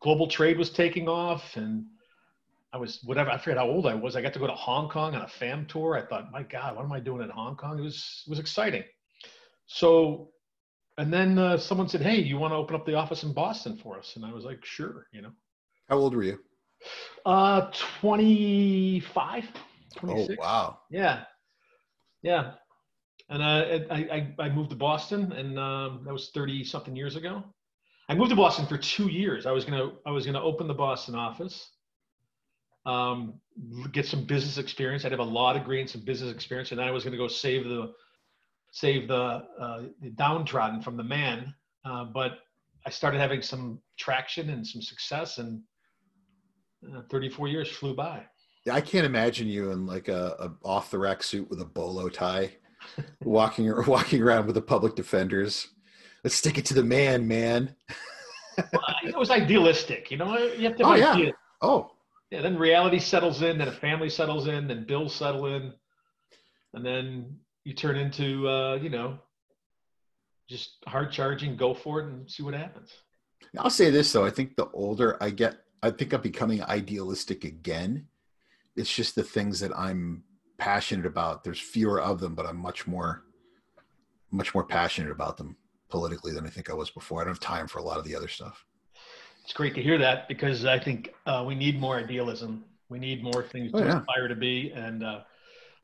global 0.00 0.26
trade 0.26 0.58
was 0.58 0.70
taking 0.70 1.08
off 1.08 1.56
and 1.56 1.84
I 2.72 2.78
was 2.78 3.00
whatever 3.04 3.30
I 3.30 3.38
forget 3.38 3.58
how 3.58 3.68
old 3.68 3.86
I 3.86 3.94
was. 3.94 4.16
I 4.16 4.22
got 4.22 4.32
to 4.32 4.38
go 4.38 4.46
to 4.46 4.54
Hong 4.54 4.88
Kong 4.88 5.14
on 5.14 5.22
a 5.22 5.28
fam 5.28 5.66
tour. 5.66 5.96
I 5.96 6.06
thought, 6.06 6.32
my 6.32 6.42
God, 6.42 6.76
what 6.76 6.84
am 6.84 6.92
I 6.92 7.00
doing 7.00 7.22
in 7.22 7.28
Hong 7.28 7.54
Kong? 7.54 7.78
It 7.78 7.82
was 7.82 8.22
it 8.26 8.30
was 8.30 8.38
exciting. 8.38 8.82
So, 9.66 10.30
and 10.96 11.12
then 11.12 11.38
uh, 11.38 11.58
someone 11.58 11.88
said, 11.88 12.00
Hey, 12.00 12.20
you 12.20 12.38
want 12.38 12.52
to 12.52 12.56
open 12.56 12.74
up 12.74 12.86
the 12.86 12.94
office 12.94 13.24
in 13.24 13.34
Boston 13.34 13.76
for 13.76 13.98
us? 13.98 14.14
And 14.16 14.24
I 14.24 14.32
was 14.32 14.44
like, 14.44 14.64
Sure, 14.64 15.06
you 15.12 15.20
know. 15.20 15.32
How 15.88 15.98
old 15.98 16.16
were 16.16 16.22
you? 16.22 16.38
Uh, 17.26 17.70
25, 18.00 19.44
26. 19.96 20.34
Oh 20.38 20.42
wow. 20.42 20.78
Yeah, 20.90 21.24
yeah. 22.22 22.52
And 23.30 23.42
uh, 23.42 23.84
I, 23.90 23.96
I 24.38 24.46
I 24.46 24.48
moved 24.50 24.70
to 24.70 24.76
Boston, 24.76 25.32
and 25.32 25.58
um, 25.58 26.02
that 26.04 26.12
was 26.12 26.30
30 26.34 26.64
something 26.64 26.94
years 26.94 27.16
ago. 27.16 27.42
I 28.08 28.14
moved 28.14 28.30
to 28.30 28.36
Boston 28.36 28.66
for 28.66 28.76
two 28.76 29.08
years. 29.08 29.46
I 29.46 29.52
was 29.52 29.64
gonna 29.64 29.92
I 30.06 30.10
was 30.10 30.26
gonna 30.26 30.42
open 30.42 30.66
the 30.66 30.74
Boston 30.74 31.14
office 31.14 31.70
um, 32.86 33.34
get 33.92 34.06
some 34.06 34.24
business 34.24 34.58
experience. 34.58 35.04
I'd 35.04 35.12
have 35.12 35.20
a 35.20 35.24
law 35.24 35.52
degree 35.52 35.80
and 35.80 35.88
some 35.88 36.02
business 36.02 36.32
experience, 36.32 36.70
and 36.70 36.80
then 36.80 36.88
I 36.88 36.90
was 36.90 37.04
to 37.04 37.10
go 37.10 37.28
save 37.28 37.64
the 37.68 37.92
save 38.72 39.06
the, 39.06 39.44
uh, 39.60 39.82
the 40.00 40.10
downtrodden 40.10 40.80
from 40.80 40.96
the 40.96 41.04
man. 41.04 41.54
Uh, 41.84 42.04
but 42.04 42.38
I 42.86 42.90
started 42.90 43.20
having 43.20 43.42
some 43.42 43.80
traction 43.98 44.48
and 44.50 44.66
some 44.66 44.80
success, 44.80 45.38
and 45.38 45.60
uh, 46.96 47.02
34 47.10 47.48
years 47.48 47.68
flew 47.68 47.94
by. 47.94 48.24
Yeah, 48.64 48.74
I 48.74 48.80
can't 48.80 49.04
imagine 49.04 49.48
you 49.48 49.72
in 49.72 49.86
like 49.86 50.08
a, 50.08 50.36
a 50.38 50.66
off 50.66 50.90
the 50.90 50.98
rack 50.98 51.22
suit 51.22 51.50
with 51.50 51.60
a 51.60 51.64
bolo 51.64 52.08
tie, 52.08 52.56
walking 53.22 53.68
or 53.68 53.82
walking 53.82 54.22
around 54.22 54.46
with 54.46 54.54
the 54.54 54.62
public 54.62 54.94
defenders. 54.94 55.68
Let's 56.24 56.36
stick 56.36 56.58
it 56.58 56.64
to 56.66 56.74
the 56.74 56.84
man, 56.84 57.26
man. 57.26 57.74
well, 58.58 58.82
it 59.04 59.16
was 59.16 59.30
idealistic, 59.30 60.10
you 60.10 60.16
know. 60.16 60.36
You 60.38 60.68
have 60.68 60.76
to. 60.76 60.84
oh 60.84 60.94
yeah. 60.94 61.30
Oh, 61.60 61.92
yeah, 62.30 62.40
then 62.40 62.58
reality 62.58 62.98
settles 62.98 63.42
in, 63.42 63.58
then 63.58 63.68
a 63.68 63.72
family 63.72 64.08
settles 64.08 64.48
in, 64.48 64.66
then 64.66 64.84
bills 64.84 65.14
settle 65.14 65.46
in, 65.46 65.72
and 66.74 66.84
then 66.84 67.36
you 67.64 67.74
turn 67.74 67.96
into 67.96 68.48
uh, 68.48 68.76
you 68.76 68.90
know 68.90 69.18
just 70.48 70.76
hard 70.86 71.12
charging, 71.12 71.56
go 71.56 71.74
for 71.74 72.00
it, 72.00 72.06
and 72.06 72.30
see 72.30 72.42
what 72.42 72.54
happens. 72.54 72.90
I'll 73.58 73.70
say 73.70 73.90
this 73.90 74.12
though: 74.12 74.24
I 74.24 74.30
think 74.30 74.56
the 74.56 74.68
older 74.72 75.22
I 75.22 75.30
get, 75.30 75.56
I 75.82 75.90
think 75.90 76.12
I'm 76.12 76.22
becoming 76.22 76.62
idealistic 76.62 77.44
again. 77.44 78.06
It's 78.76 78.94
just 78.94 79.14
the 79.14 79.22
things 79.22 79.60
that 79.60 79.76
I'm 79.76 80.24
passionate 80.62 81.06
about. 81.06 81.44
There's 81.44 81.60
fewer 81.60 82.00
of 82.00 82.20
them, 82.20 82.34
but 82.34 82.46
I'm 82.46 82.56
much 82.56 82.86
more, 82.86 83.24
much 84.30 84.54
more 84.54 84.64
passionate 84.64 85.10
about 85.10 85.36
them 85.36 85.56
politically 85.88 86.32
than 86.32 86.46
I 86.46 86.50
think 86.50 86.70
I 86.70 86.74
was 86.74 86.90
before. 86.90 87.20
I 87.20 87.24
don't 87.24 87.34
have 87.34 87.40
time 87.40 87.66
for 87.66 87.78
a 87.78 87.82
lot 87.82 87.98
of 87.98 88.04
the 88.04 88.16
other 88.16 88.28
stuff 88.28 88.64
it's 89.44 89.52
great 89.52 89.74
to 89.74 89.82
hear 89.82 89.98
that 89.98 90.28
because 90.28 90.64
I 90.64 90.78
think 90.78 91.14
uh, 91.26 91.44
we 91.46 91.54
need 91.54 91.80
more 91.80 91.98
idealism. 91.98 92.64
We 92.88 92.98
need 92.98 93.22
more 93.22 93.42
things 93.42 93.70
oh, 93.74 93.80
to 93.80 93.84
yeah. 93.86 94.00
aspire 94.00 94.28
to 94.28 94.36
be 94.36 94.70
and 94.70 95.02
uh, 95.02 95.20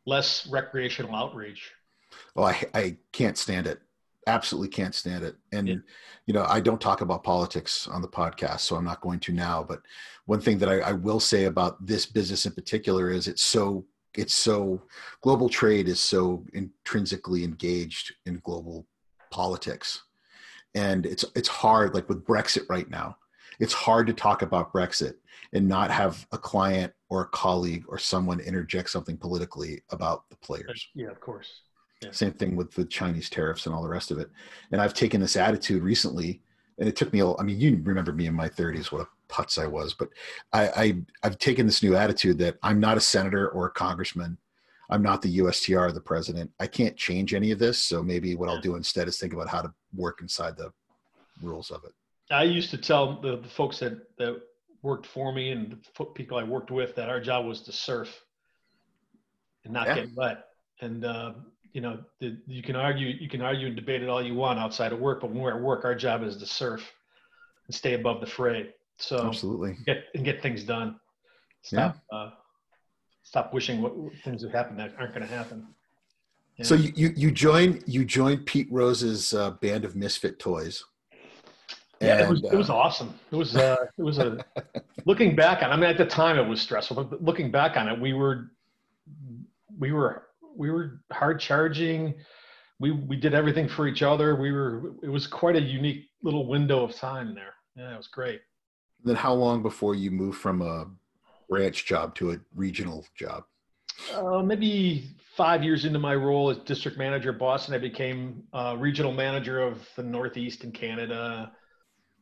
less 0.06 0.46
recreational 0.46 1.14
outreach. 1.14 1.72
Oh, 2.36 2.44
I, 2.44 2.64
I 2.74 2.96
can't 3.12 3.36
stand 3.36 3.66
it. 3.66 3.80
Absolutely 4.26 4.68
can't 4.68 4.94
stand 4.94 5.24
it. 5.24 5.36
And, 5.52 5.68
yeah. 5.68 5.74
you 6.26 6.34
know, 6.34 6.44
I 6.48 6.60
don't 6.60 6.80
talk 6.80 7.00
about 7.00 7.24
politics 7.24 7.88
on 7.88 8.02
the 8.02 8.08
podcast, 8.08 8.60
so 8.60 8.76
I'm 8.76 8.84
not 8.84 9.00
going 9.00 9.20
to 9.20 9.32
now. 9.32 9.64
But 9.66 9.80
one 10.26 10.40
thing 10.40 10.58
that 10.58 10.68
I, 10.68 10.80
I 10.80 10.92
will 10.92 11.20
say 11.20 11.44
about 11.44 11.84
this 11.84 12.06
business 12.06 12.46
in 12.46 12.52
particular 12.52 13.10
is 13.10 13.26
it's 13.26 13.42
so 13.42 13.86
it's 14.18 14.34
so 14.34 14.82
global 15.22 15.48
trade 15.48 15.88
is 15.88 16.00
so 16.00 16.44
intrinsically 16.52 17.44
engaged 17.44 18.14
in 18.26 18.40
global 18.44 18.86
politics 19.30 20.02
and 20.74 21.06
it's 21.06 21.24
it's 21.34 21.48
hard 21.48 21.94
like 21.94 22.08
with 22.08 22.24
brexit 22.24 22.62
right 22.68 22.90
now 22.90 23.16
it's 23.58 23.72
hard 23.72 24.06
to 24.06 24.12
talk 24.12 24.42
about 24.42 24.72
Brexit 24.72 25.14
and 25.52 25.66
not 25.66 25.90
have 25.90 26.26
a 26.32 26.38
client 26.38 26.92
or 27.08 27.22
a 27.22 27.28
colleague 27.28 27.84
or 27.88 27.98
someone 27.98 28.40
interject 28.40 28.90
something 28.90 29.16
politically 29.16 29.82
about 29.90 30.28
the 30.30 30.36
players. 30.36 30.88
Yeah, 30.94 31.08
of 31.08 31.20
course. 31.20 31.62
Yeah. 32.02 32.10
Same 32.12 32.32
thing 32.32 32.54
with 32.54 32.72
the 32.74 32.84
Chinese 32.84 33.28
tariffs 33.28 33.66
and 33.66 33.74
all 33.74 33.82
the 33.82 33.88
rest 33.88 34.10
of 34.10 34.18
it. 34.18 34.30
And 34.70 34.80
I've 34.80 34.94
taken 34.94 35.20
this 35.20 35.36
attitude 35.36 35.82
recently, 35.82 36.42
and 36.78 36.88
it 36.88 36.94
took 36.94 37.12
me. 37.12 37.22
I 37.22 37.42
mean, 37.42 37.58
you 37.58 37.80
remember 37.82 38.12
me 38.12 38.26
in 38.26 38.34
my 38.34 38.48
30s, 38.48 38.92
what 38.92 39.02
a 39.02 39.08
putz 39.28 39.62
I 39.62 39.66
was, 39.66 39.94
but 39.94 40.08
I, 40.52 40.68
I 40.68 40.94
I've 41.22 41.38
taken 41.38 41.66
this 41.66 41.82
new 41.82 41.96
attitude 41.96 42.38
that 42.38 42.56
I'm 42.62 42.80
not 42.80 42.96
a 42.96 43.00
senator 43.00 43.48
or 43.50 43.66
a 43.66 43.70
congressman. 43.70 44.38
I'm 44.90 45.02
not 45.02 45.20
the 45.20 45.38
USTR, 45.38 45.92
the 45.92 46.00
president. 46.00 46.50
I 46.58 46.66
can't 46.66 46.96
change 46.96 47.34
any 47.34 47.50
of 47.50 47.58
this. 47.58 47.78
So 47.78 48.02
maybe 48.02 48.34
what 48.34 48.48
I'll 48.48 48.60
do 48.60 48.76
instead 48.76 49.06
is 49.06 49.18
think 49.18 49.34
about 49.34 49.48
how 49.48 49.60
to 49.60 49.72
work 49.94 50.20
inside 50.22 50.56
the 50.56 50.72
rules 51.42 51.70
of 51.70 51.84
it. 51.84 51.92
I 52.30 52.44
used 52.44 52.70
to 52.70 52.78
tell 52.78 53.20
the, 53.20 53.36
the 53.36 53.48
folks 53.48 53.78
that, 53.80 54.16
that 54.16 54.40
worked 54.82 55.06
for 55.06 55.32
me 55.32 55.50
and 55.50 55.76
the 55.98 56.04
people 56.06 56.38
I 56.38 56.42
worked 56.42 56.70
with 56.70 56.94
that 56.96 57.10
our 57.10 57.20
job 57.20 57.44
was 57.44 57.60
to 57.62 57.72
surf 57.72 58.22
and 59.64 59.74
not 59.74 59.88
Yeah. 59.88 59.94
get 59.96 60.08
wet. 60.16 60.44
And 60.80 61.04
uh, 61.04 61.34
you 61.72 61.80
know, 61.82 61.98
the, 62.20 62.38
you 62.46 62.62
can 62.62 62.76
argue, 62.76 63.08
you 63.08 63.28
can 63.28 63.42
argue 63.42 63.66
and 63.66 63.76
debate 63.76 64.02
it 64.02 64.08
all 64.08 64.22
you 64.22 64.34
want 64.34 64.58
outside 64.58 64.92
of 64.92 65.00
work, 65.00 65.20
but 65.20 65.30
when 65.30 65.40
we're 65.40 65.54
at 65.54 65.60
work, 65.60 65.84
our 65.84 65.94
job 65.94 66.22
is 66.22 66.36
to 66.38 66.46
surf 66.46 66.90
and 67.66 67.74
stay 67.74 67.94
above 67.94 68.20
the 68.20 68.26
fray. 68.26 68.70
So 68.98 69.26
Absolutely. 69.26 69.76
get 69.86 70.04
and 70.14 70.24
get 70.24 70.42
things 70.42 70.64
done. 70.64 70.96
Stop. 71.62 71.98
Uh, 72.12 72.30
stop 73.22 73.52
wishing 73.52 73.80
what 73.82 73.92
things 74.24 74.42
would 74.42 74.52
happen 74.52 74.76
that 74.76 74.94
aren't 74.98 75.14
going 75.14 75.26
to 75.26 75.32
happen. 75.32 75.66
Yeah. 76.56 76.64
So 76.64 76.74
you, 76.74 76.92
you 76.96 77.12
you 77.16 77.30
joined 77.30 77.84
you 77.86 78.04
joined 78.04 78.46
Pete 78.46 78.68
Rose's 78.70 79.32
uh, 79.34 79.52
band 79.52 79.84
of 79.84 79.94
misfit 79.94 80.38
toys. 80.38 80.82
Yeah, 82.00 82.24
it 82.24 82.30
was, 82.30 82.42
And, 82.42 82.52
it 82.52 82.56
was 82.56 82.70
uh, 82.70 82.76
awesome. 82.76 83.14
It 83.30 83.36
was 83.36 83.56
uh, 83.56 83.76
it 83.96 84.02
was 84.02 84.18
a 84.18 84.44
looking 85.04 85.36
back 85.36 85.62
on. 85.62 85.70
I 85.70 85.76
mean, 85.76 85.90
at 85.90 85.98
the 85.98 86.06
time 86.06 86.38
it 86.38 86.46
was 86.46 86.60
stressful, 86.60 87.04
but 87.04 87.22
looking 87.22 87.50
back 87.50 87.76
on 87.76 87.88
it, 87.88 88.00
we 88.00 88.12
were 88.12 88.50
we 89.78 89.92
were 89.92 90.24
we 90.56 90.70
were 90.70 91.00
hard 91.12 91.38
charging. 91.38 92.14
We 92.80 92.92
we 92.92 93.16
did 93.16 93.34
everything 93.34 93.68
for 93.68 93.86
each 93.86 94.02
other. 94.02 94.36
We 94.36 94.52
were 94.52 94.94
it 95.02 95.08
was 95.08 95.26
quite 95.26 95.56
a 95.56 95.60
unique 95.60 96.06
little 96.22 96.46
window 96.46 96.84
of 96.84 96.94
time 96.94 97.34
there. 97.34 97.54
Yeah, 97.76 97.94
it 97.94 97.96
was 97.96 98.08
great. 98.08 98.40
Then 99.04 99.16
how 99.16 99.32
long 99.32 99.62
before 99.62 99.94
you 99.94 100.10
moved 100.10 100.38
from 100.38 100.62
a 100.62 100.86
branch 101.48 101.86
job 101.86 102.14
to 102.16 102.32
a 102.32 102.40
regional 102.54 103.06
job? 103.14 103.44
Uh, 104.14 104.42
maybe 104.42 105.08
five 105.36 105.64
years 105.64 105.84
into 105.84 105.98
my 105.98 106.14
role 106.14 106.50
as 106.50 106.58
district 106.58 106.98
manager 106.98 107.30
at 107.30 107.38
Boston, 107.38 107.74
I 107.74 107.78
became 107.78 108.42
uh, 108.52 108.76
regional 108.78 109.12
manager 109.12 109.60
of 109.60 109.88
the 109.96 110.02
Northeast 110.02 110.64
in 110.64 110.72
Canada, 110.72 111.52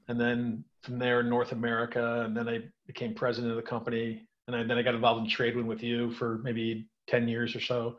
and 0.08 0.20
then 0.20 0.64
from 0.82 0.98
there 0.98 1.22
North 1.22 1.52
America, 1.52 2.22
and 2.24 2.36
then 2.36 2.48
I 2.48 2.60
became 2.86 3.14
president 3.14 3.50
of 3.50 3.56
the 3.56 3.68
company, 3.68 4.28
and 4.46 4.56
I, 4.56 4.62
then 4.62 4.78
I 4.78 4.82
got 4.82 4.94
involved 4.94 5.24
in 5.24 5.30
Tradewin 5.30 5.66
with 5.66 5.82
you 5.82 6.12
for 6.12 6.38
maybe 6.44 6.88
ten 7.06 7.26
years 7.28 7.56
or 7.56 7.60
so, 7.60 7.98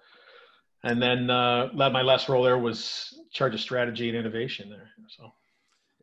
and 0.84 1.02
then 1.02 1.30
uh, 1.30 1.70
my 1.74 2.02
last 2.02 2.30
role 2.30 2.44
there 2.44 2.58
was 2.58 3.20
charge 3.32 3.54
of 3.54 3.60
strategy 3.60 4.10
and 4.10 4.18
innovation 4.18 4.70
there. 4.70 4.90
So 5.10 5.32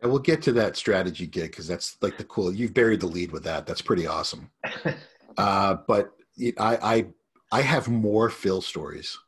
And 0.05 0.13
we'll 0.13 0.21
get 0.21 0.43
to 0.43 0.53
that 0.53 0.77
strategy 0.77 1.27
gig 1.27 1.51
because 1.51 1.67
that's 1.67 1.97
like 2.03 2.19
the 2.19 2.25
cool. 2.25 2.53
You've 2.53 2.75
buried 2.75 3.01
the 3.01 3.07
lead 3.07 3.33
with 3.33 3.43
that. 3.45 3.65
That's 3.67 3.83
pretty 3.83 4.07
awesome. 4.07 4.51
Uh, 5.37 5.79
but 5.89 6.13
it, 6.37 6.55
I, 6.61 6.77
I 6.81 7.07
I 7.51 7.61
have 7.63 7.89
more 7.89 8.31
Phil 8.31 8.61
stories, 8.61 9.19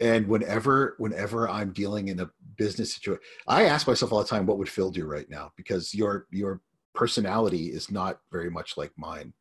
and 0.00 0.26
whenever 0.26 0.96
whenever 0.98 1.48
I'm 1.48 1.72
dealing 1.72 2.08
in 2.08 2.18
a 2.18 2.30
business 2.56 2.92
situation, 2.92 3.22
I 3.46 3.66
ask 3.66 3.86
myself 3.86 4.12
all 4.12 4.18
the 4.18 4.28
time, 4.28 4.44
what 4.44 4.58
would 4.58 4.68
Phil 4.68 4.90
do 4.90 5.06
right 5.06 5.30
now? 5.30 5.52
Because 5.56 5.94
your 5.94 6.26
your 6.32 6.62
personality 6.96 7.66
is 7.66 7.92
not 7.92 8.18
very 8.32 8.50
much 8.50 8.76
like 8.76 8.90
mine, 8.96 9.32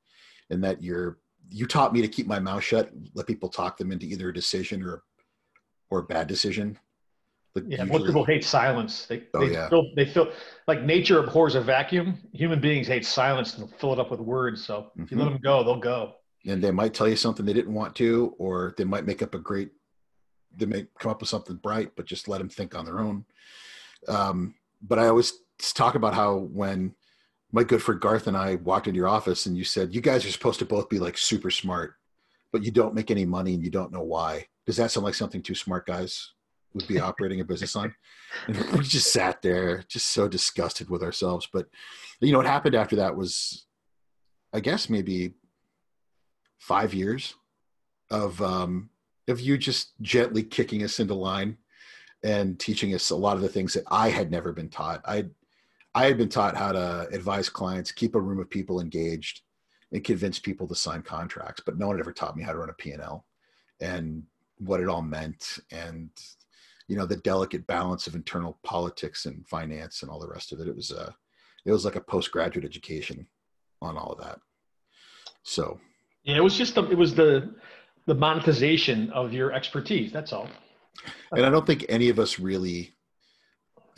and 0.52 0.64
that 0.64 0.84
you're 0.84 1.18
you 1.50 1.66
taught 1.66 1.92
me 1.92 2.04
to 2.04 2.08
keep 2.08 2.28
my 2.28 2.38
mouth 2.38 2.64
shut, 2.64 2.92
let 3.16 3.26
people 3.26 3.50
talk 3.50 3.76
them 3.76 3.92
into 3.92 4.06
either 4.06 4.30
a 4.30 4.34
decision 4.34 4.84
or 4.84 5.02
or 5.90 6.02
a 6.02 6.04
bad 6.04 6.28
decision. 6.28 6.78
Like 7.56 7.66
yeah, 7.68 7.84
most 7.84 8.06
people 8.06 8.26
hate 8.26 8.44
silence. 8.44 9.06
They 9.06 9.24
Oh, 9.36 9.42
they 9.42 9.54
yeah. 9.54 9.70
feel 9.70 9.92
they 9.96 10.06
feel 10.06 10.32
like 10.68 10.82
nature 10.82 11.20
abhors 11.20 11.54
a 11.56 11.62
vacuum. 11.62 12.18
Human 12.34 12.60
beings 12.60 12.88
hate 12.88 13.06
silence 13.06 13.58
and 13.58 13.70
fill 13.76 13.94
it 13.94 14.00
up 14.00 14.10
with 14.10 14.20
words. 14.20 14.66
So 14.66 14.92
if 14.98 15.12
you 15.12 15.18
let 15.18 15.28
Mhm. 15.28 15.34
them 15.34 15.42
go, 15.44 15.64
they'll 15.64 15.80
go. 15.80 16.16
and 16.46 16.62
they 16.62 16.72
might 16.72 16.94
tell 16.94 17.08
you 17.08 17.16
something 17.16 17.46
they 17.46 17.54
didn't 17.54 17.74
want 17.74 17.96
to, 17.96 18.36
or 18.38 18.74
they 18.76 18.84
might 18.84 19.06
make 19.06 19.22
up 19.22 19.34
a 19.34 19.40
great, 19.40 19.72
they 20.58 20.66
may 20.66 20.86
come 21.00 21.10
up 21.12 21.22
with 21.22 21.30
something 21.30 21.56
bright, 21.56 21.96
but 21.96 22.06
just 22.06 22.28
let 22.28 22.40
them 22.40 22.50
think 22.50 22.76
on 22.76 22.84
their 22.84 23.00
own. 23.00 23.24
Um, 24.10 24.56
but 24.82 25.00
I 25.00 25.08
always 25.08 25.32
talk 25.74 25.96
about 25.96 26.14
how 26.14 26.36
when 26.52 26.96
my 27.54 27.64
good 27.64 27.82
friend 27.82 28.02
Garth 28.02 28.28
and 28.28 28.36
I 28.36 28.56
walked 28.56 28.88
into 28.88 28.98
your 28.98 29.08
office 29.08 29.46
and 29.46 29.56
you 29.56 29.64
said, 29.64 29.96
you 29.96 30.02
guys 30.02 30.26
are 30.26 30.32
supposed 30.32 30.60
to 30.60 30.66
both 30.66 30.90
be 30.90 31.00
like 31.00 31.18
super 31.18 31.50
smart, 31.50 31.94
but 32.52 32.62
you 32.64 32.72
don't 32.72 32.94
make 32.96 33.10
any 33.10 33.24
money 33.26 33.54
and 33.54 33.64
you 33.64 33.70
don't 33.70 33.94
know 33.94 34.04
why. 34.04 34.46
Does 34.66 34.76
that 34.76 34.92
sound 34.92 35.06
like 35.06 35.16
something 35.16 35.42
two 35.42 35.56
smart 35.56 35.86
guys 35.86 36.34
would 36.74 36.88
be 36.88 37.00
operating 37.00 37.40
a 37.40 37.46
business 37.46 37.76
on? 37.76 37.94
And 38.48 38.58
we 38.74 38.84
just 38.84 39.12
sat 39.12 39.42
there, 39.42 39.84
just 39.88 40.10
so 40.10 40.28
disgusted 40.28 40.90
with 40.90 41.04
ourselves. 41.04 41.48
But 41.52 41.68
you 42.20 42.32
know, 42.32 42.40
what 42.40 42.48
happened 42.48 42.76
after 42.76 42.96
that 42.98 43.16
was, 43.16 43.66
I 44.54 44.60
guess 44.60 44.90
maybe 44.90 45.34
five 46.60 46.94
years 46.94 47.36
of 48.10 48.42
um, 48.42 48.90
of 49.28 49.40
you 49.40 49.58
just 49.58 49.94
gently 50.02 50.44
kicking 50.44 50.84
us 50.84 51.00
into 51.00 51.14
line 51.14 51.58
and 52.24 52.60
teaching 52.60 52.94
us 52.94 53.10
a 53.10 53.16
lot 53.16 53.36
of 53.36 53.42
the 53.42 53.50
things 53.50 53.74
that 53.74 53.84
I 53.88 54.10
had 54.10 54.32
never 54.32 54.54
been 54.54 54.70
taught. 54.70 55.02
I 55.06 55.26
I 55.96 56.06
had 56.06 56.18
been 56.18 56.30
taught 56.30 56.58
how 56.58 56.72
to 56.72 57.08
advise 57.12 57.50
clients, 57.50 57.92
keep 57.92 58.16
a 58.16 58.22
room 58.22 58.40
of 58.40 58.50
people 58.50 58.80
engaged, 58.80 59.42
and 59.92 60.04
convince 60.04 60.40
people 60.40 60.68
to 60.68 60.76
sign 60.76 61.04
contracts, 61.04 61.62
but 61.66 61.78
no 61.78 61.88
one 61.88 61.98
had 61.98 62.02
ever 62.02 62.12
taught 62.12 62.36
me 62.36 62.44
how 62.44 62.52
to 62.52 62.58
run 62.58 62.70
a 62.70 62.74
P&L 62.74 63.26
and 63.80 64.24
what 64.58 64.80
it 64.80 64.90
all 64.90 65.04
meant 65.04 65.60
and 65.72 66.10
you 66.94 67.00
know 67.00 67.08
the 67.08 67.18
delicate 67.18 67.66
balance 67.66 68.06
of 68.06 68.14
internal 68.14 68.60
politics 68.64 69.26
and 69.26 69.48
finance 69.48 70.04
and 70.04 70.12
all 70.12 70.20
the 70.20 70.28
rest 70.28 70.52
of 70.52 70.60
it. 70.60 70.68
It 70.68 70.76
was 70.76 70.92
a 70.92 71.12
it 71.66 71.72
was 71.72 71.86
like 71.86 71.96
a 71.96 72.02
postgraduate 72.02 72.64
education 72.64 73.26
on 73.82 73.98
all 73.98 74.12
of 74.12 74.24
that. 74.24 74.38
So 75.42 75.80
Yeah, 76.24 76.36
it 76.36 76.44
was 76.44 76.56
just 76.56 76.76
the, 76.76 76.84
it 76.92 76.98
was 76.98 77.16
the 77.16 77.56
the 78.06 78.14
monetization 78.14 79.10
of 79.10 79.34
your 79.34 79.52
expertise. 79.54 80.12
That's 80.12 80.34
all. 80.34 80.48
and 81.32 81.44
i 81.48 81.50
don't 81.50 81.66
think 81.66 81.84
any 81.90 82.10
of 82.10 82.20
us 82.20 82.38
really 82.38 82.94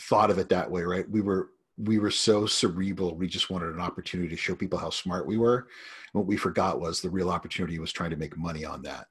thought 0.04 0.32
of 0.32 0.38
it 0.38 0.48
that 0.48 0.72
way 0.72 0.84
right 0.84 1.10
we 1.10 1.20
were 1.20 1.50
we 1.78 2.00
were 2.00 2.12
so 2.12 2.46
cerebral 2.46 3.14
we 3.14 3.28
just 3.28 3.50
wanted 3.50 3.74
an 3.74 3.82
opportunity 3.82 4.30
to 4.30 4.42
show 4.42 4.56
people 4.56 4.80
how 4.80 4.90
smart 4.90 5.28
we 5.28 5.38
were 5.38 5.68
what 6.14 6.26
we 6.26 6.38
forgot 6.38 6.80
was 6.80 7.02
the 7.02 7.10
real 7.10 7.30
opportunity 7.30 7.78
was 7.78 7.92
trying 7.92 8.12
to 8.12 8.16
make 8.16 8.38
money 8.38 8.64
on 8.64 8.82
that 8.82 9.08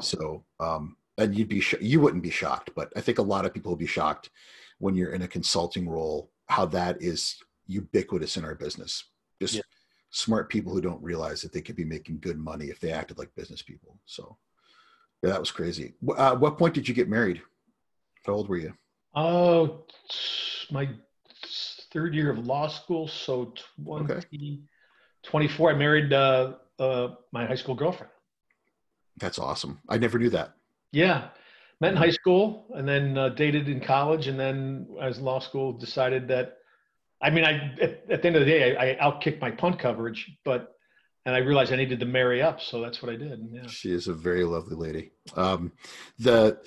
so 0.00 0.44
um 0.60 0.96
and 1.18 1.36
you'd 1.36 1.48
be 1.48 1.60
sh- 1.60 1.74
you 1.80 2.00
wouldn't 2.00 2.22
be 2.22 2.30
shocked 2.30 2.70
but 2.74 2.92
i 2.96 3.00
think 3.00 3.18
a 3.18 3.22
lot 3.22 3.44
of 3.44 3.52
people 3.54 3.70
will 3.72 3.76
be 3.76 3.86
shocked 3.86 4.30
when 4.78 4.94
you're 4.94 5.12
in 5.12 5.22
a 5.22 5.28
consulting 5.28 5.88
role 5.88 6.30
how 6.48 6.66
that 6.66 7.00
is 7.02 7.36
ubiquitous 7.66 8.36
in 8.36 8.44
our 8.44 8.54
business 8.54 9.04
just 9.40 9.54
Yeah. 9.54 9.62
smart 10.10 10.48
people 10.48 10.72
who 10.72 10.80
don't 10.80 11.02
realize 11.02 11.40
that 11.42 11.52
they 11.52 11.60
could 11.62 11.76
be 11.76 11.84
making 11.84 12.18
good 12.20 12.38
money 12.38 12.66
if 12.66 12.80
they 12.80 12.92
acted 12.92 13.18
like 13.18 13.34
business 13.34 13.62
people 13.62 13.98
so 14.06 14.36
yeah, 15.22 15.30
that 15.30 15.40
was 15.40 15.50
crazy. 15.50 15.94
Uh, 16.16 16.36
what 16.36 16.58
point 16.58 16.74
did 16.74 16.86
you 16.86 16.94
get 16.94 17.08
married? 17.08 17.40
How 18.26 18.34
old 18.34 18.50
were 18.50 18.58
you? 18.58 18.74
Oh, 19.14 19.86
my 20.70 20.90
third 21.90 22.14
year 22.14 22.30
of 22.30 22.46
law 22.46 22.68
school, 22.68 23.08
so 23.08 23.54
20, 23.82 24.60
24. 25.22 25.70
I 25.70 25.74
married 25.74 26.12
uh, 26.12 26.52
uh, 26.78 27.08
my 27.32 27.46
high 27.46 27.54
school 27.54 27.74
girlfriend. 27.74 28.12
That's 29.16 29.38
awesome. 29.38 29.80
I 29.88 29.96
never 29.96 30.18
knew 30.18 30.28
that. 30.30 30.52
Yeah, 30.92 31.28
met 31.80 31.92
in 31.92 31.96
high 31.96 32.10
school 32.10 32.66
and 32.74 32.88
then 32.88 33.18
uh, 33.18 33.28
dated 33.30 33.68
in 33.68 33.80
college, 33.80 34.26
and 34.28 34.38
then 34.38 34.86
as 35.00 35.18
law 35.20 35.38
school 35.38 35.72
decided 35.72 36.28
that. 36.28 36.58
I 37.22 37.30
mean, 37.30 37.44
I 37.44 37.74
at, 37.80 38.10
at 38.10 38.22
the 38.22 38.26
end 38.26 38.36
of 38.36 38.40
the 38.44 38.46
day, 38.46 38.76
I, 38.76 38.90
I 38.90 38.96
outkicked 38.96 39.40
my 39.40 39.50
punt 39.50 39.78
coverage, 39.78 40.30
but 40.44 40.76
and 41.26 41.34
I 41.34 41.38
realized 41.38 41.72
I 41.72 41.76
needed 41.76 41.98
to 42.00 42.06
marry 42.06 42.40
up, 42.40 42.60
so 42.60 42.80
that's 42.80 43.02
what 43.02 43.12
I 43.12 43.16
did. 43.16 43.48
Yeah. 43.50 43.66
She 43.66 43.92
is 43.92 44.06
a 44.06 44.14
very 44.14 44.44
lovely 44.44 44.76
lady. 44.76 45.10
Um, 45.34 45.72
the 46.18 46.58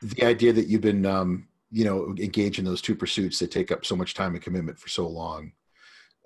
the 0.00 0.24
idea 0.24 0.52
that 0.54 0.66
you've 0.66 0.80
been 0.80 1.04
um, 1.04 1.46
you 1.70 1.84
know 1.84 2.14
engaged 2.18 2.58
in 2.58 2.64
those 2.64 2.80
two 2.80 2.96
pursuits 2.96 3.38
that 3.38 3.50
take 3.50 3.70
up 3.70 3.84
so 3.84 3.94
much 3.94 4.14
time 4.14 4.34
and 4.34 4.42
commitment 4.42 4.78
for 4.78 4.88
so 4.88 5.06
long 5.06 5.52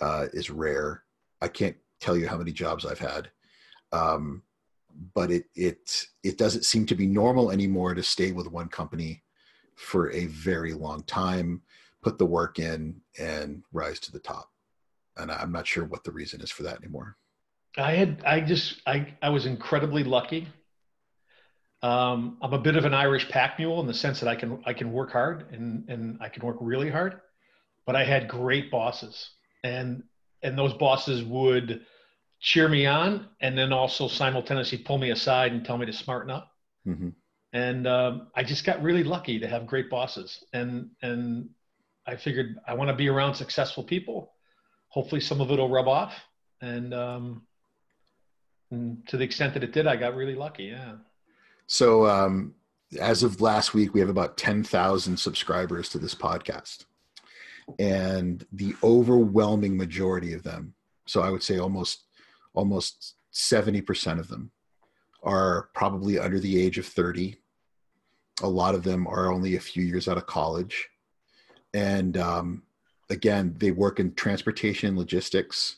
uh, 0.00 0.26
is 0.32 0.48
rare. 0.48 1.02
I 1.42 1.48
can't 1.48 1.76
tell 2.00 2.16
you 2.16 2.28
how 2.28 2.38
many 2.38 2.52
jobs 2.52 2.86
I've 2.86 3.00
had, 3.00 3.30
um, 3.92 4.42
but 5.14 5.30
it 5.30 5.44
it 5.54 6.06
it 6.22 6.38
doesn't 6.38 6.64
seem 6.64 6.86
to 6.86 6.94
be 6.94 7.06
normal 7.06 7.50
anymore 7.50 7.94
to 7.94 8.02
stay 8.02 8.32
with 8.32 8.46
one 8.46 8.68
company 8.68 9.22
for 9.74 10.10
a 10.12 10.26
very 10.26 10.72
long 10.72 11.02
time, 11.04 11.62
put 12.02 12.18
the 12.18 12.26
work 12.26 12.58
in, 12.58 13.00
and 13.18 13.62
rise 13.72 14.00
to 14.00 14.12
the 14.12 14.18
top. 14.18 14.50
And 15.16 15.30
I'm 15.30 15.52
not 15.52 15.66
sure 15.66 15.84
what 15.84 16.04
the 16.04 16.12
reason 16.12 16.40
is 16.40 16.50
for 16.50 16.62
that 16.64 16.78
anymore. 16.78 17.16
I 17.76 17.92
had 17.92 18.22
I 18.24 18.40
just 18.40 18.80
I 18.86 19.14
I 19.22 19.30
was 19.30 19.46
incredibly 19.46 20.04
lucky. 20.04 20.48
Um, 21.82 22.38
I'm 22.42 22.54
a 22.54 22.58
bit 22.58 22.76
of 22.76 22.84
an 22.84 22.94
Irish 22.94 23.28
pack 23.28 23.58
mule 23.58 23.80
in 23.80 23.86
the 23.86 23.94
sense 23.94 24.20
that 24.20 24.28
I 24.28 24.34
can 24.34 24.62
I 24.64 24.72
can 24.72 24.92
work 24.92 25.12
hard 25.12 25.52
and 25.52 25.88
and 25.88 26.18
I 26.20 26.28
can 26.28 26.44
work 26.44 26.56
really 26.60 26.90
hard, 26.90 27.20
but 27.86 27.96
I 27.96 28.04
had 28.04 28.28
great 28.28 28.70
bosses 28.70 29.30
and 29.62 30.02
and 30.42 30.56
those 30.58 30.74
bosses 30.74 31.22
would 31.24 31.84
cheer 32.46 32.68
me 32.68 32.86
on 32.86 33.26
and 33.40 33.58
then 33.58 33.72
also 33.72 34.06
simultaneously 34.06 34.78
pull 34.78 34.98
me 34.98 35.10
aside 35.10 35.50
and 35.50 35.64
tell 35.64 35.76
me 35.76 35.84
to 35.84 35.92
smarten 35.92 36.30
up. 36.30 36.52
hmm 36.84 37.08
And 37.52 37.88
um, 37.88 38.28
I 38.36 38.44
just 38.44 38.64
got 38.64 38.80
really 38.82 39.02
lucky 39.02 39.40
to 39.40 39.48
have 39.48 39.66
great 39.66 39.90
bosses 39.90 40.44
and 40.52 40.90
and 41.02 41.50
I 42.06 42.14
figured 42.14 42.60
I 42.68 42.74
want 42.74 42.88
to 42.88 42.94
be 42.94 43.08
around 43.08 43.34
successful 43.34 43.82
people. 43.82 44.32
Hopefully, 44.90 45.20
some 45.20 45.40
of 45.40 45.50
it 45.50 45.58
will 45.58 45.68
rub 45.68 45.88
off 45.88 46.14
and. 46.60 46.94
Um, 46.94 47.42
and 48.72 49.06
to 49.06 49.16
the 49.16 49.22
extent 49.22 49.54
that 49.54 49.62
it 49.62 49.72
did, 49.72 49.86
I 49.86 49.94
got 49.94 50.16
really 50.16 50.34
lucky. 50.34 50.64
Yeah. 50.64 50.94
So, 51.68 52.04
um, 52.04 52.54
as 53.00 53.22
of 53.22 53.40
last 53.40 53.74
week, 53.74 53.94
we 53.94 54.00
have 54.00 54.08
about 54.08 54.36
10,000 54.36 55.16
subscribers 55.16 55.88
to 55.90 55.98
this 55.98 56.16
podcast. 56.16 56.84
And 57.78 58.44
the 58.52 58.74
overwhelming 58.82 59.76
majority 59.76 60.32
of 60.32 60.42
them, 60.42 60.74
so 61.06 61.22
I 61.22 61.30
would 61.30 61.44
say 61.44 61.58
almost 61.58 62.05
almost 62.56 63.14
70% 63.32 64.18
of 64.18 64.28
them 64.28 64.50
are 65.22 65.68
probably 65.74 66.18
under 66.18 66.40
the 66.40 66.60
age 66.60 66.78
of 66.78 66.86
30. 66.86 67.36
A 68.42 68.48
lot 68.48 68.74
of 68.74 68.82
them 68.82 69.06
are 69.06 69.30
only 69.32 69.56
a 69.56 69.60
few 69.60 69.84
years 69.84 70.08
out 70.08 70.16
of 70.16 70.26
college. 70.26 70.88
And 71.74 72.16
um, 72.16 72.62
again, 73.10 73.54
they 73.58 73.70
work 73.70 74.00
in 74.00 74.14
transportation 74.14 74.96
logistics 74.96 75.76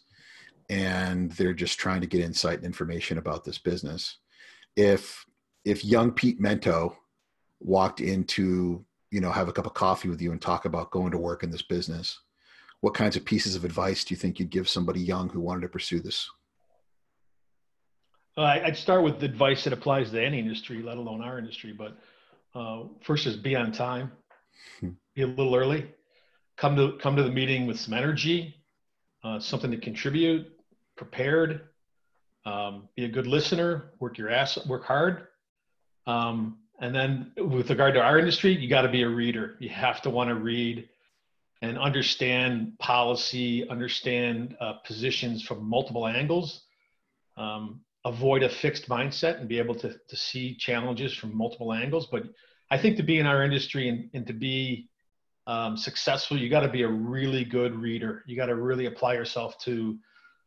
and 0.71 1.33
they're 1.33 1.55
just 1.55 1.79
trying 1.79 2.01
to 2.01 2.07
get 2.07 2.21
insight 2.21 2.59
and 2.59 2.67
information 2.67 3.19
about 3.19 3.45
this 3.45 3.59
business. 3.59 4.19
If 4.77 5.25
if 5.65 5.85
young 5.85 6.13
Pete 6.13 6.41
Mento 6.41 6.95
walked 7.61 8.01
into, 8.01 8.85
you 9.11 9.21
know, 9.21 9.33
have 9.33 9.49
a 9.49 9.53
cup 9.53 9.67
of 9.67 9.75
coffee 9.75 10.09
with 10.09 10.23
you 10.23 10.33
and 10.33 10.41
talk 10.41 10.65
about 10.65 10.91
going 10.91 11.11
to 11.11 11.19
work 11.19 11.43
in 11.43 11.51
this 11.51 11.63
business, 11.63 12.21
what 12.81 12.95
kinds 12.95 13.17
of 13.17 13.25
pieces 13.25 13.57
of 13.57 13.65
advice 13.65 14.05
do 14.05 14.15
you 14.15 14.19
think 14.19 14.39
you'd 14.39 14.51
give 14.51 14.69
somebody 14.69 15.01
young 15.01 15.29
who 15.29 15.41
wanted 15.41 15.63
to 15.63 15.69
pursue 15.69 16.01
this? 16.01 16.31
Uh, 18.39 18.61
I'd 18.65 18.77
start 18.77 19.03
with 19.03 19.19
the 19.19 19.27
advice 19.27 19.65
that 19.65 19.73
applies 19.73 20.13
to 20.13 20.25
any 20.25 20.39
industry, 20.39 20.81
let 20.81 20.97
alone 20.97 21.23
our 21.23 21.41
industry. 21.41 21.73
But 21.73 21.99
uh, 22.55 22.85
first 23.03 23.27
is 23.27 23.37
be 23.37 23.57
on 23.57 23.73
time, 23.73 24.13
hmm. 24.79 24.91
be 25.17 25.23
a 25.23 25.27
little 25.27 25.57
early, 25.57 25.91
come 26.57 26.77
to 26.77 26.97
come 27.03 27.17
to 27.17 27.25
the 27.25 27.33
meeting 27.33 27.67
with 27.67 27.81
some 27.81 27.95
energy, 27.95 28.55
uh, 29.25 29.41
something 29.41 29.73
to 29.73 29.77
contribute, 29.77 30.47
prepared, 30.97 31.63
um, 32.47 32.89
be 32.95 33.07
a 33.07 33.09
good 33.09 33.27
listener, 33.27 33.91
work 33.99 34.19
your 34.19 34.31
ass, 34.31 34.57
work 34.69 34.85
hard. 34.85 35.27
Um, 36.07 36.59
and 36.81 36.95
then 36.95 37.33
with 37.37 37.69
regard 37.71 37.95
to 37.95 38.01
our 38.01 38.21
industry, 38.21 38.57
you 38.57 38.69
got 38.69 38.83
to 38.83 38.89
be 38.89 39.03
a 39.03 39.09
reader. 39.09 39.57
You 39.59 39.71
have 39.71 40.01
to 40.03 40.11
want 40.11 40.29
to 40.29 40.37
read 40.37 40.89
and 41.61 41.77
understand 41.77 42.79
policy, 42.79 43.69
understand 43.69 44.57
uh, 44.61 44.75
positions 44.87 45.43
from 45.43 45.69
multiple 45.69 46.07
angles. 46.07 46.63
Um, 47.37 47.81
avoid 48.05 48.43
a 48.43 48.49
fixed 48.49 48.89
mindset 48.89 49.39
and 49.39 49.49
be 49.49 49.59
able 49.59 49.75
to, 49.75 49.95
to 50.09 50.17
see 50.17 50.55
challenges 50.55 51.13
from 51.13 51.37
multiple 51.37 51.73
angles. 51.73 52.07
But 52.11 52.25
I 52.71 52.79
think 52.79 52.97
to 52.97 53.03
be 53.03 53.19
in 53.19 53.27
our 53.27 53.43
industry 53.43 53.89
and, 53.89 54.11
and 54.15 54.27
to 54.27 54.33
be 54.33 54.89
um, 55.47 55.77
successful, 55.77 56.39
you 56.39 56.51
got 56.51 56.61
to 56.61 56.69
be 56.69 56.83
a 56.83 56.89
really 56.89 57.45
good 57.45 57.75
reader. 57.75 58.23
You 58.27 58.37
got 58.37 58.47
to 58.47 58.55
really 58.55 58.87
apply 58.87 59.15
yourself 59.15 59.59
to, 59.61 59.99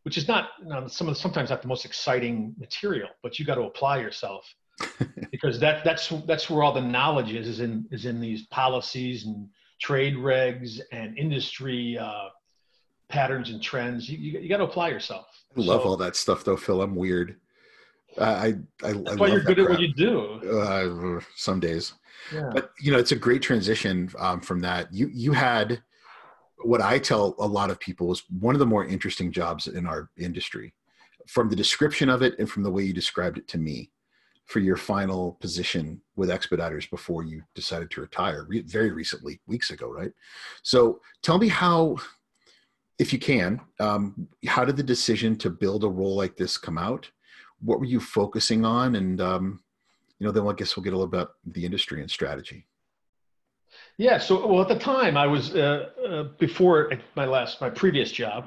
which 0.03 0.17
is 0.17 0.27
not 0.27 0.49
you 0.61 0.69
know, 0.69 0.87
some 0.87 1.07
of 1.07 1.15
the, 1.15 1.19
sometimes 1.19 1.49
not 1.49 1.61
the 1.61 1.67
most 1.67 1.85
exciting 1.85 2.55
material, 2.57 3.09
but 3.23 3.39
you 3.39 3.45
got 3.45 3.55
to 3.55 3.63
apply 3.63 3.99
yourself 3.99 4.45
because 5.31 5.59
that 5.59 5.83
that's 5.83 6.09
that's 6.25 6.49
where 6.49 6.63
all 6.63 6.73
the 6.73 6.81
knowledge 6.81 7.33
is 7.33 7.47
is 7.47 7.59
in 7.59 7.85
is 7.91 8.05
in 8.05 8.19
these 8.19 8.47
policies 8.47 9.25
and 9.25 9.47
trade 9.79 10.15
regs 10.15 10.79
and 10.91 11.17
industry 11.17 11.97
uh, 11.97 12.29
patterns 13.11 13.49
and 13.49 13.61
trends. 13.61 14.09
You, 14.09 14.17
you, 14.17 14.39
you 14.39 14.49
got 14.49 14.57
to 14.57 14.63
apply 14.63 14.89
yourself. 14.89 15.27
I 15.55 15.61
love 15.61 15.81
so, 15.81 15.89
all 15.89 15.97
that 15.97 16.15
stuff 16.15 16.43
though, 16.43 16.57
Phil. 16.57 16.81
I'm 16.81 16.95
weird. 16.95 17.37
I, 18.19 18.55
I, 18.83 18.91
That's 18.93 19.11
I 19.11 19.15
why 19.15 19.27
you're 19.27 19.41
good 19.41 19.59
at 19.59 19.69
what 19.69 19.79
you 19.79 19.93
do. 19.93 20.11
Uh, 20.59 21.21
some 21.35 21.59
days, 21.59 21.93
yeah. 22.33 22.49
but 22.53 22.71
you 22.81 22.91
know, 22.91 22.97
it's 22.97 23.13
a 23.13 23.15
great 23.15 23.41
transition 23.41 24.09
um, 24.19 24.41
from 24.41 24.59
that. 24.61 24.93
You 24.93 25.09
you 25.13 25.31
had 25.31 25.81
what 26.63 26.81
I 26.81 26.99
tell 26.99 27.35
a 27.39 27.47
lot 27.47 27.69
of 27.69 27.79
people 27.79 28.11
is 28.11 28.23
one 28.39 28.55
of 28.55 28.59
the 28.59 28.65
more 28.65 28.85
interesting 28.85 29.31
jobs 29.31 29.67
in 29.67 29.85
our 29.87 30.09
industry, 30.17 30.73
from 31.27 31.49
the 31.49 31.55
description 31.55 32.09
of 32.09 32.21
it 32.21 32.37
and 32.39 32.49
from 32.49 32.63
the 32.63 32.71
way 32.71 32.83
you 32.83 32.93
described 32.93 33.37
it 33.37 33.47
to 33.49 33.57
me, 33.57 33.91
for 34.45 34.59
your 34.59 34.77
final 34.77 35.37
position 35.39 36.01
with 36.15 36.29
Expeditors 36.29 36.87
before 36.87 37.23
you 37.23 37.41
decided 37.55 37.89
to 37.91 38.01
retire, 38.01 38.45
re- 38.49 38.61
very 38.63 38.91
recently, 38.91 39.39
weeks 39.47 39.71
ago, 39.71 39.89
right? 39.89 40.11
So 40.63 40.99
tell 41.21 41.37
me 41.37 41.47
how, 41.47 41.95
if 43.01 43.11
you 43.11 43.19
can, 43.19 43.59
um, 43.79 44.27
how 44.47 44.63
did 44.63 44.77
the 44.77 44.83
decision 44.83 45.35
to 45.37 45.49
build 45.49 45.83
a 45.83 45.89
role 45.89 46.15
like 46.15 46.37
this 46.37 46.57
come 46.57 46.77
out? 46.77 47.09
what 47.61 47.79
were 47.79 47.85
you 47.85 47.99
focusing 47.99 48.65
on? 48.65 48.95
And, 48.95 49.21
um, 49.21 49.63
you 50.19 50.25
know, 50.25 50.31
then 50.31 50.47
I 50.47 50.53
guess 50.53 50.75
we'll 50.75 50.83
get 50.83 50.93
a 50.93 50.97
little 50.97 51.11
bit 51.11 51.27
the 51.45 51.65
industry 51.65 52.01
and 52.01 52.09
strategy. 52.09 52.67
Yeah. 53.97 54.17
So, 54.17 54.47
well, 54.47 54.61
at 54.61 54.67
the 54.67 54.79
time 54.79 55.15
I 55.15 55.27
was, 55.27 55.55
uh, 55.55 55.89
uh, 56.07 56.23
before 56.39 56.91
my 57.15 57.25
last, 57.25 57.61
my 57.61 57.69
previous 57.69 58.11
job, 58.11 58.45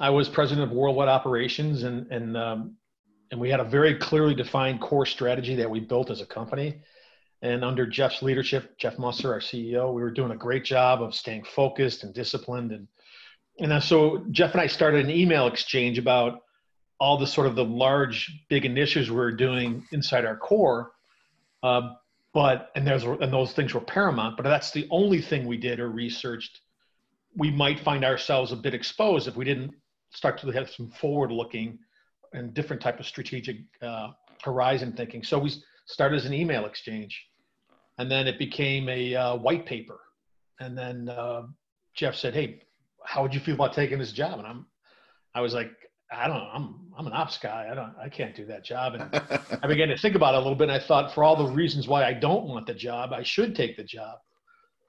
I 0.00 0.10
was 0.10 0.28
president 0.28 0.70
of 0.70 0.76
worldwide 0.76 1.08
operations 1.08 1.84
and, 1.84 2.10
and, 2.10 2.36
um, 2.36 2.76
and 3.30 3.40
we 3.40 3.48
had 3.48 3.60
a 3.60 3.64
very 3.64 3.94
clearly 3.94 4.34
defined 4.34 4.80
core 4.80 5.06
strategy 5.06 5.54
that 5.54 5.70
we 5.70 5.80
built 5.80 6.10
as 6.10 6.20
a 6.20 6.26
company. 6.26 6.82
And 7.40 7.64
under 7.64 7.86
Jeff's 7.86 8.22
leadership, 8.22 8.76
Jeff 8.78 8.98
Musser, 8.98 9.32
our 9.32 9.40
CEO, 9.40 9.92
we 9.92 10.02
were 10.02 10.10
doing 10.10 10.32
a 10.32 10.36
great 10.36 10.64
job 10.64 11.02
of 11.02 11.14
staying 11.14 11.44
focused 11.44 12.04
and 12.04 12.12
disciplined. 12.12 12.72
And, 12.72 12.86
and 13.58 13.82
so 13.82 14.24
Jeff 14.30 14.52
and 14.52 14.60
I 14.60 14.66
started 14.66 15.04
an 15.04 15.10
email 15.10 15.46
exchange 15.46 15.98
about 15.98 16.40
all 16.98 17.18
the 17.18 17.26
sort 17.26 17.46
of 17.46 17.56
the 17.56 17.64
large 17.64 18.30
big 18.48 18.64
initiatives 18.64 19.10
we 19.10 19.18
are 19.18 19.32
doing 19.32 19.84
inside 19.92 20.24
our 20.24 20.36
core. 20.36 20.92
Uh, 21.62 21.94
but 22.32 22.70
and 22.74 22.86
there's 22.86 23.04
and 23.04 23.32
those 23.32 23.52
things 23.52 23.74
were 23.74 23.80
paramount 23.80 24.36
but 24.36 24.44
that's 24.44 24.70
the 24.70 24.86
only 24.90 25.20
thing 25.20 25.46
we 25.46 25.56
did 25.56 25.80
or 25.80 25.90
researched. 25.90 26.60
We 27.36 27.50
might 27.50 27.80
find 27.80 28.04
ourselves 28.04 28.52
a 28.52 28.56
bit 28.56 28.74
exposed 28.74 29.28
if 29.28 29.36
we 29.36 29.44
didn't 29.44 29.72
start 30.10 30.38
to 30.38 30.50
have 30.50 30.70
some 30.70 30.90
forward 30.90 31.30
looking 31.30 31.78
and 32.32 32.54
different 32.54 32.80
type 32.80 33.00
of 33.00 33.06
strategic 33.06 33.58
uh, 33.82 34.08
horizon 34.42 34.92
thinking. 34.92 35.22
So 35.22 35.38
we 35.38 35.52
started 35.86 36.16
as 36.16 36.24
an 36.24 36.32
email 36.32 36.66
exchange 36.66 37.20
and 37.98 38.10
then 38.10 38.26
it 38.26 38.38
became 38.38 38.88
a 38.88 39.14
uh, 39.14 39.36
white 39.36 39.66
paper. 39.66 40.00
And 40.60 40.76
then 40.76 41.08
uh, 41.08 41.42
jeff 41.94 42.14
said 42.14 42.32
hey 42.32 42.62
how 43.04 43.22
would 43.22 43.34
you 43.34 43.40
feel 43.40 43.54
about 43.54 43.72
taking 43.72 43.98
this 43.98 44.12
job 44.12 44.38
and 44.38 44.46
i'm 44.46 44.66
i 45.34 45.40
was 45.40 45.54
like 45.54 45.70
I 46.12 46.28
don't 46.28 46.36
know. 46.36 46.50
I'm 46.52 46.74
I'm 46.96 47.06
an 47.06 47.14
ops 47.14 47.38
guy. 47.38 47.68
I 47.70 47.74
don't 47.74 47.94
I 48.00 48.08
can't 48.08 48.36
do 48.36 48.44
that 48.46 48.64
job. 48.64 48.94
And 48.94 49.22
I 49.62 49.66
began 49.66 49.88
to 49.88 49.96
think 49.96 50.14
about 50.14 50.34
it 50.34 50.38
a 50.38 50.40
little 50.40 50.54
bit. 50.54 50.68
And 50.68 50.72
I 50.72 50.78
thought, 50.78 51.14
for 51.14 51.24
all 51.24 51.36
the 51.36 51.50
reasons 51.50 51.88
why 51.88 52.04
I 52.04 52.12
don't 52.12 52.46
want 52.46 52.66
the 52.66 52.74
job, 52.74 53.12
I 53.12 53.22
should 53.22 53.56
take 53.56 53.76
the 53.76 53.84
job. 53.84 54.18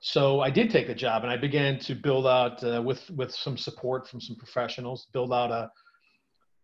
So 0.01 0.41
I 0.41 0.49
did 0.49 0.69
take 0.69 0.87
the 0.87 0.93
job, 0.93 1.23
and 1.23 1.31
I 1.31 1.37
began 1.37 1.79
to 1.79 1.95
build 1.95 2.27
out 2.27 2.61
uh, 2.61 2.81
with 2.81 3.09
with 3.11 3.33
some 3.33 3.57
support 3.57 4.09
from 4.09 4.19
some 4.19 4.35
professionals, 4.35 5.07
build 5.13 5.31
out 5.31 5.49
a, 5.49 5.71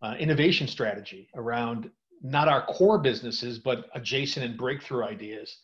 a 0.02 0.18
innovation 0.18 0.68
strategy 0.68 1.30
around 1.36 1.90
not 2.22 2.50
our 2.50 2.66
core 2.66 3.00
businesses, 3.00 3.60
but 3.60 3.86
adjacent 3.96 4.46
and 4.46 4.58
breakthrough 4.58 5.06
ideas. 5.06 5.56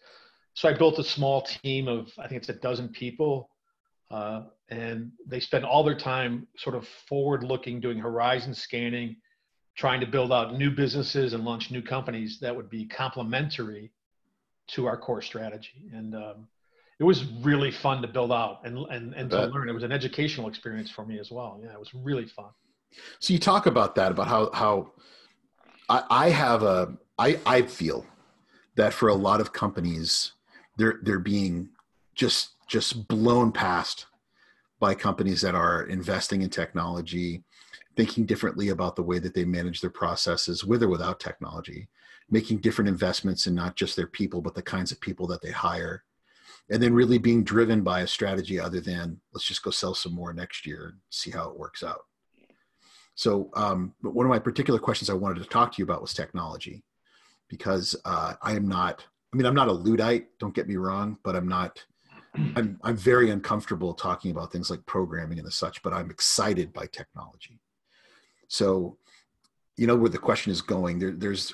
So 0.54 0.70
I 0.70 0.74
built 0.74 1.00
a 1.00 1.04
small 1.04 1.42
team 1.42 1.90
of 1.90 2.08
I 2.18 2.30
think 2.30 2.40
it's 2.40 2.50
a 2.50 2.54
dozen 2.54 2.88
people 2.90 3.50
uh, 4.12 4.44
and 4.70 5.12
they 5.28 5.40
spend 5.40 5.66
all 5.66 5.84
their 5.84 5.98
time 5.98 6.48
sort 6.58 6.76
of 6.76 6.88
forward 6.88 7.44
looking, 7.44 7.80
doing 7.80 7.98
horizon 7.98 8.54
scanning, 8.54 9.16
trying 9.76 10.00
to 10.00 10.08
build 10.08 10.32
out 10.32 10.58
new 10.58 10.72
businesses 10.72 11.34
and 11.34 11.44
launch 11.44 11.72
new 11.72 11.82
companies 11.82 12.40
that 12.40 12.56
would 12.56 12.70
be 12.70 12.86
complementary 12.86 13.92
to 14.68 14.86
our 14.86 14.98
core 14.98 15.22
strategy. 15.22 15.90
And 15.94 16.16
um, 16.16 16.48
it 17.00 17.04
was 17.04 17.26
really 17.42 17.72
fun 17.72 18.02
to 18.02 18.08
build 18.08 18.32
out 18.32 18.62
and, 18.64 18.78
and, 18.90 19.14
and 19.14 19.30
to 19.32 19.46
learn. 19.48 19.70
It 19.70 19.74
was 19.74 19.84
an 19.84 19.92
educational 19.92 20.48
experience 20.48 20.90
for 20.90 21.06
me 21.06 21.20
as 21.20 21.30
well. 21.30 21.60
Yeah, 21.62 21.74
it 21.74 21.80
was 21.80 21.94
really 21.94 22.26
fun. 22.26 22.50
So 23.20 23.34
you 23.34 23.40
talk 23.40 23.66
about 23.66 23.96
that, 23.96 24.12
about 24.12 24.28
how, 24.28 24.50
how 24.54 24.94
I, 25.90 26.04
I 26.10 26.30
have 26.30 26.64
a, 26.64 26.96
I, 27.20 27.40
I 27.46 27.62
feel 27.64 28.06
that 28.76 28.94
for 28.94 29.10
a 29.10 29.14
lot 29.16 29.42
of 29.42 29.52
companies, 29.52 30.32
they're, 30.78 31.00
they're 31.04 31.20
being 31.20 31.70
just 32.16 32.55
just 32.68 33.08
blown 33.08 33.52
past 33.52 34.08
by 34.80 34.94
companies 34.94 35.42
that 35.42 35.56
are 35.56 35.84
investing 35.84 36.42
in 36.42 36.50
technology, 36.50 37.44
thinking 37.96 38.26
differently 38.26 38.70
about 38.70 38.96
the 38.96 39.04
way 39.04 39.20
that 39.20 39.34
they 39.34 39.46
manage 39.46 39.82
their 39.82 39.90
processes 39.90 40.66
with 40.66 40.84
or 40.84 40.90
without 40.90 41.20
technology, 41.20 41.88
making 42.30 42.58
different 42.58 42.90
investments 42.90 43.48
in 43.48 43.56
not 43.56 43.76
just 43.76 43.96
their 43.96 44.08
people, 44.08 44.42
but 44.42 44.56
the 44.56 44.62
kinds 44.62 44.92
of 44.92 45.00
people 45.00 45.28
that 45.28 45.42
they 45.42 45.52
hire, 45.52 46.04
and 46.70 46.82
then 46.82 46.94
really 46.94 47.18
being 47.18 47.44
driven 47.44 47.82
by 47.82 48.02
a 48.02 48.08
strategy 48.08 48.60
other 48.60 48.82
than 48.82 49.20
let's 49.34 49.46
just 49.46 49.64
go 49.64 49.72
sell 49.72 49.94
some 49.94 50.14
more 50.14 50.34
next 50.34 50.66
year 50.66 50.88
and 50.88 50.98
see 51.10 51.32
how 51.32 51.50
it 51.50 51.58
works 51.58 51.84
out. 51.84 52.02
So, 53.14 53.50
um, 53.54 53.94
but 54.02 54.14
one 54.14 54.26
of 54.26 54.30
my 54.30 54.40
particular 54.40 54.80
questions 54.80 55.10
I 55.10 55.14
wanted 55.14 55.42
to 55.42 55.50
talk 55.50 55.72
to 55.72 55.78
you 55.78 55.86
about 55.86 56.02
was 56.02 56.14
technology, 56.14 56.84
because 57.48 57.96
uh, 58.04 58.34
I 58.42 58.56
am 58.56 58.68
not. 58.68 59.06
I 59.34 59.38
mean, 59.38 59.46
I'm 59.46 59.56
not 59.56 59.68
a 59.68 59.74
luddite. 59.74 60.28
Don't 60.40 60.56
get 60.56 60.68
me 60.68 60.76
wrong, 60.76 61.18
but 61.24 61.36
I'm 61.36 61.48
not 61.48 61.84
I'm 62.56 62.80
I'm 62.84 62.98
very 62.98 63.30
uncomfortable 63.30 63.94
talking 63.94 64.32
about 64.32 64.52
things 64.52 64.70
like 64.70 64.86
programming 64.86 65.38
and 65.38 65.48
the 65.48 65.52
such, 65.52 65.82
but 65.84 65.94
I'm 65.94 66.10
excited 66.10 66.74
by 66.74 66.88
technology. 66.88 67.60
So, 68.48 68.98
you 69.78 69.88
know 69.88 69.96
where 69.96 70.10
the 70.10 70.18
question 70.18 70.52
is 70.52 70.62
going. 70.62 71.00
There, 71.00 71.12
there's 71.12 71.54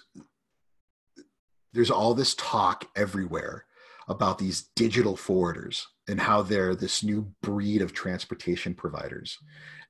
there's 1.74 1.92
all 1.92 2.14
this 2.14 2.36
talk 2.36 2.86
everywhere 2.96 3.66
about 4.08 4.38
these 4.38 4.70
digital 4.76 5.16
forwarders 5.16 5.84
and 6.08 6.20
how 6.20 6.42
they're 6.42 6.76
this 6.76 7.04
new 7.04 7.32
breed 7.42 7.82
of 7.82 7.94
transportation 7.94 8.74
providers. 8.74 9.38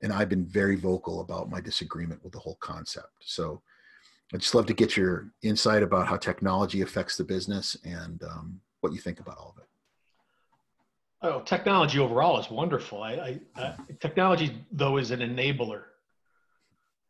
And 0.04 0.14
I've 0.14 0.30
been 0.30 0.46
very 0.46 0.76
vocal 0.76 1.22
about 1.22 1.50
my 1.50 1.62
disagreement 1.62 2.24
with 2.24 2.34
the 2.34 2.40
whole 2.40 2.58
concept. 2.60 3.14
So 3.22 3.62
I'd 4.34 4.42
just 4.42 4.54
love 4.54 4.68
to 4.68 4.74
get 4.74 4.96
your 4.96 5.32
insight 5.42 5.84
about 5.84 6.08
how 6.08 6.18
technology 6.18 6.82
affects 6.82 7.18
the 7.18 7.24
business 7.24 7.76
and 7.84 8.22
um, 8.24 8.62
what 8.82 8.94
you 8.94 9.00
think 9.00 9.20
about 9.20 9.38
all 9.38 9.56
of 9.56 9.64
it. 9.64 9.71
Oh, 11.24 11.42
technology 11.42 12.00
overall 12.00 12.40
is 12.40 12.50
wonderful. 12.50 13.04
I, 13.04 13.12
I, 13.12 13.40
I 13.56 13.76
technology 14.00 14.66
though 14.72 14.98
is 14.98 15.12
an 15.12 15.20
enabler, 15.20 15.84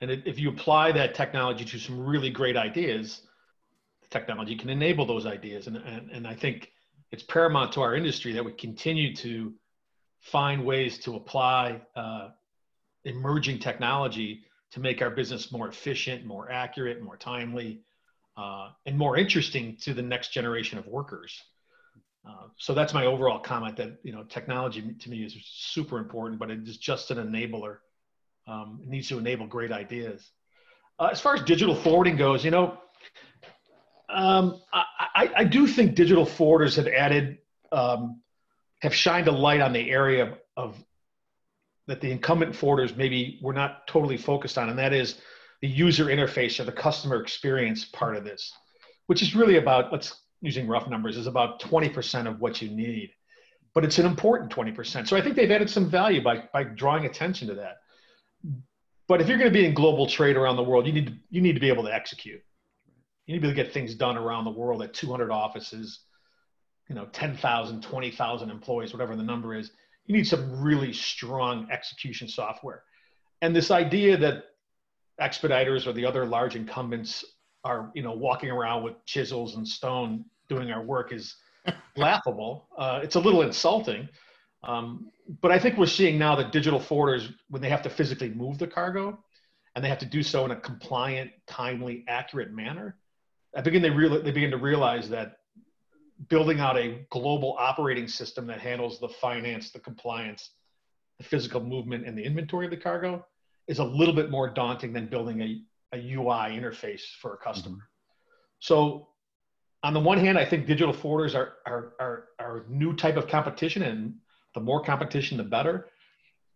and 0.01 0.11
it, 0.11 0.23
if 0.25 0.37
you 0.37 0.49
apply 0.49 0.91
that 0.93 1.15
technology 1.15 1.63
to 1.63 1.79
some 1.79 2.05
really 2.05 2.29
great 2.29 2.57
ideas, 2.57 3.21
technology 4.09 4.55
can 4.55 4.69
enable 4.69 5.05
those 5.05 5.25
ideas. 5.25 5.67
And, 5.67 5.77
and, 5.77 6.11
and 6.11 6.27
I 6.27 6.35
think 6.35 6.71
it's 7.11 7.23
paramount 7.23 7.71
to 7.73 7.81
our 7.81 7.95
industry 7.95 8.33
that 8.33 8.43
we 8.43 8.51
continue 8.51 9.15
to 9.17 9.53
find 10.19 10.65
ways 10.65 10.97
to 10.99 11.15
apply 11.15 11.81
uh, 11.95 12.29
emerging 13.05 13.59
technology 13.59 14.43
to 14.71 14.79
make 14.79 15.01
our 15.01 15.09
business 15.09 15.51
more 15.51 15.67
efficient, 15.67 16.25
more 16.25 16.51
accurate, 16.51 17.01
more 17.01 17.17
timely, 17.17 17.81
uh, 18.37 18.69
and 18.85 18.97
more 18.97 19.17
interesting 19.17 19.77
to 19.81 19.93
the 19.93 20.01
next 20.01 20.31
generation 20.33 20.77
of 20.77 20.85
workers. 20.87 21.41
Uh, 22.27 22.47
so 22.57 22.73
that's 22.73 22.93
my 22.93 23.05
overall 23.05 23.39
comment 23.39 23.75
that 23.77 23.97
you 24.03 24.11
know 24.11 24.23
technology 24.23 24.93
to 24.99 25.09
me 25.09 25.23
is 25.23 25.35
super 25.43 25.97
important, 25.97 26.39
but 26.39 26.51
it 26.51 26.67
is 26.67 26.77
just 26.77 27.11
an 27.11 27.17
enabler. 27.17 27.77
Um, 28.47 28.79
it 28.83 28.89
needs 28.89 29.07
to 29.09 29.17
enable 29.17 29.47
great 29.47 29.71
ideas. 29.71 30.29
Uh, 30.99 31.09
as 31.11 31.19
far 31.19 31.35
as 31.35 31.41
digital 31.43 31.75
forwarding 31.75 32.15
goes, 32.15 32.45
you 32.45 32.51
know, 32.51 32.77
um, 34.09 34.61
I, 34.73 35.31
I, 35.37 35.43
do 35.45 35.65
think 35.65 35.95
digital 35.95 36.25
forwarders 36.25 36.75
have 36.75 36.87
added, 36.87 37.37
um, 37.71 38.21
have 38.81 38.93
shined 38.93 39.27
a 39.27 39.31
light 39.31 39.61
on 39.61 39.73
the 39.73 39.89
area 39.89 40.23
of, 40.23 40.37
of 40.57 40.85
that 41.87 42.01
the 42.01 42.11
incumbent 42.11 42.53
forwarders 42.53 42.95
maybe 42.95 43.39
were 43.41 43.53
not 43.53 43.87
totally 43.87 44.17
focused 44.17 44.57
on, 44.57 44.69
and 44.69 44.77
that 44.77 44.93
is 44.93 45.19
the 45.61 45.67
user 45.67 46.05
interface 46.05 46.59
or 46.59 46.65
the 46.65 46.71
customer 46.71 47.21
experience 47.21 47.85
part 47.85 48.15
of 48.15 48.23
this, 48.23 48.51
which 49.07 49.21
is 49.21 49.35
really 49.35 49.57
about 49.57 49.91
let's 49.91 50.15
using 50.41 50.67
rough 50.67 50.87
numbers 50.87 51.17
is 51.17 51.27
about 51.27 51.61
20% 51.61 52.27
of 52.27 52.39
what 52.39 52.61
you 52.61 52.69
need, 52.69 53.11
but 53.73 53.85
it's 53.85 53.99
an 53.99 54.05
important 54.05 54.51
20%. 54.51 55.07
So 55.07 55.15
I 55.15 55.21
think 55.21 55.35
they've 55.35 55.51
added 55.51 55.69
some 55.69 55.89
value 55.89 56.23
by 56.23 56.43
by 56.51 56.63
drawing 56.63 57.05
attention 57.05 57.47
to 57.47 57.55
that. 57.55 57.77
But 59.07 59.21
if 59.21 59.27
you're 59.27 59.37
going 59.37 59.51
to 59.51 59.53
be 59.53 59.65
in 59.65 59.73
global 59.73 60.07
trade 60.07 60.37
around 60.37 60.55
the 60.55 60.63
world, 60.63 60.87
you 60.87 60.93
need 60.93 61.07
to, 61.07 61.13
you 61.29 61.41
need 61.41 61.53
to 61.53 61.59
be 61.59 61.69
able 61.69 61.83
to 61.83 61.93
execute. 61.93 62.41
You 63.25 63.33
need 63.33 63.39
to 63.39 63.41
be 63.41 63.47
able 63.51 63.57
to 63.57 63.63
get 63.63 63.73
things 63.73 63.93
done 63.93 64.17
around 64.17 64.45
the 64.45 64.51
world 64.51 64.81
at 64.81 64.93
200 64.93 65.31
offices, 65.31 65.99
you 66.87 66.95
know, 66.95 67.05
10,000, 67.11 67.83
20,000 67.83 68.49
employees, 68.49 68.93
whatever 68.93 69.15
the 69.15 69.23
number 69.23 69.53
is. 69.53 69.71
You 70.05 70.15
need 70.15 70.27
some 70.27 70.61
really 70.61 70.93
strong 70.93 71.67
execution 71.71 72.27
software. 72.27 72.83
And 73.41 73.55
this 73.55 73.69
idea 73.69 74.17
that 74.17 74.45
Expeditors 75.19 75.85
or 75.85 75.93
the 75.93 76.05
other 76.05 76.25
large 76.25 76.55
incumbents 76.55 77.23
are, 77.63 77.91
you 77.93 78.03
know, 78.03 78.13
walking 78.13 78.49
around 78.49 78.83
with 78.83 78.93
chisels 79.05 79.55
and 79.55 79.67
stone 79.67 80.25
doing 80.49 80.71
our 80.71 80.83
work 80.83 81.11
is 81.13 81.35
laughable. 81.97 82.67
Uh, 82.77 82.99
it's 83.03 83.15
a 83.15 83.19
little 83.19 83.41
insulting. 83.41 84.07
Um, 84.63 85.11
but 85.41 85.51
I 85.51 85.59
think 85.59 85.77
we're 85.77 85.85
seeing 85.85 86.17
now 86.17 86.35
that 86.35 86.51
digital 86.51 86.79
forwarders, 86.79 87.33
when 87.49 87.61
they 87.61 87.69
have 87.69 87.81
to 87.83 87.89
physically 87.89 88.29
move 88.29 88.57
the 88.57 88.67
cargo, 88.67 89.17
and 89.75 89.83
they 89.83 89.89
have 89.89 89.99
to 89.99 90.05
do 90.05 90.21
so 90.21 90.43
in 90.45 90.51
a 90.51 90.55
compliant, 90.55 91.31
timely, 91.47 92.03
accurate 92.07 92.51
manner, 92.51 92.97
I 93.55 93.61
begin 93.61 93.81
they 93.81 93.89
real, 93.89 94.21
they 94.21 94.31
begin 94.31 94.51
to 94.51 94.57
realize 94.57 95.09
that 95.09 95.37
building 96.29 96.59
out 96.59 96.77
a 96.77 97.05
global 97.09 97.55
operating 97.59 98.07
system 98.07 98.45
that 98.47 98.59
handles 98.59 98.99
the 98.99 99.09
finance, 99.09 99.71
the 99.71 99.79
compliance, 99.79 100.51
the 101.17 101.23
physical 101.23 101.61
movement, 101.61 102.05
and 102.05 102.17
the 102.17 102.23
inventory 102.23 102.65
of 102.65 102.71
the 102.71 102.77
cargo 102.77 103.25
is 103.67 103.79
a 103.79 103.83
little 103.83 104.13
bit 104.13 104.29
more 104.29 104.49
daunting 104.49 104.93
than 104.93 105.07
building 105.07 105.41
a, 105.41 105.61
a 105.93 105.97
UI 105.97 106.57
interface 106.57 107.01
for 107.21 107.33
a 107.33 107.37
customer. 107.37 107.75
Mm-hmm. 107.75 107.85
So 108.59 109.07
on 109.83 109.93
the 109.93 109.99
one 109.99 110.19
hand, 110.19 110.37
I 110.37 110.45
think 110.45 110.67
digital 110.67 110.93
forwarders 110.93 111.35
are, 111.35 111.53
are, 111.65 111.93
are, 111.99 112.23
are 112.39 112.57
a 112.57 112.69
new 112.69 112.95
type 112.95 113.17
of 113.17 113.27
competition 113.27 113.83
and 113.83 114.15
the 114.53 114.59
more 114.61 114.83
competition, 114.83 115.37
the 115.37 115.43
better. 115.43 115.87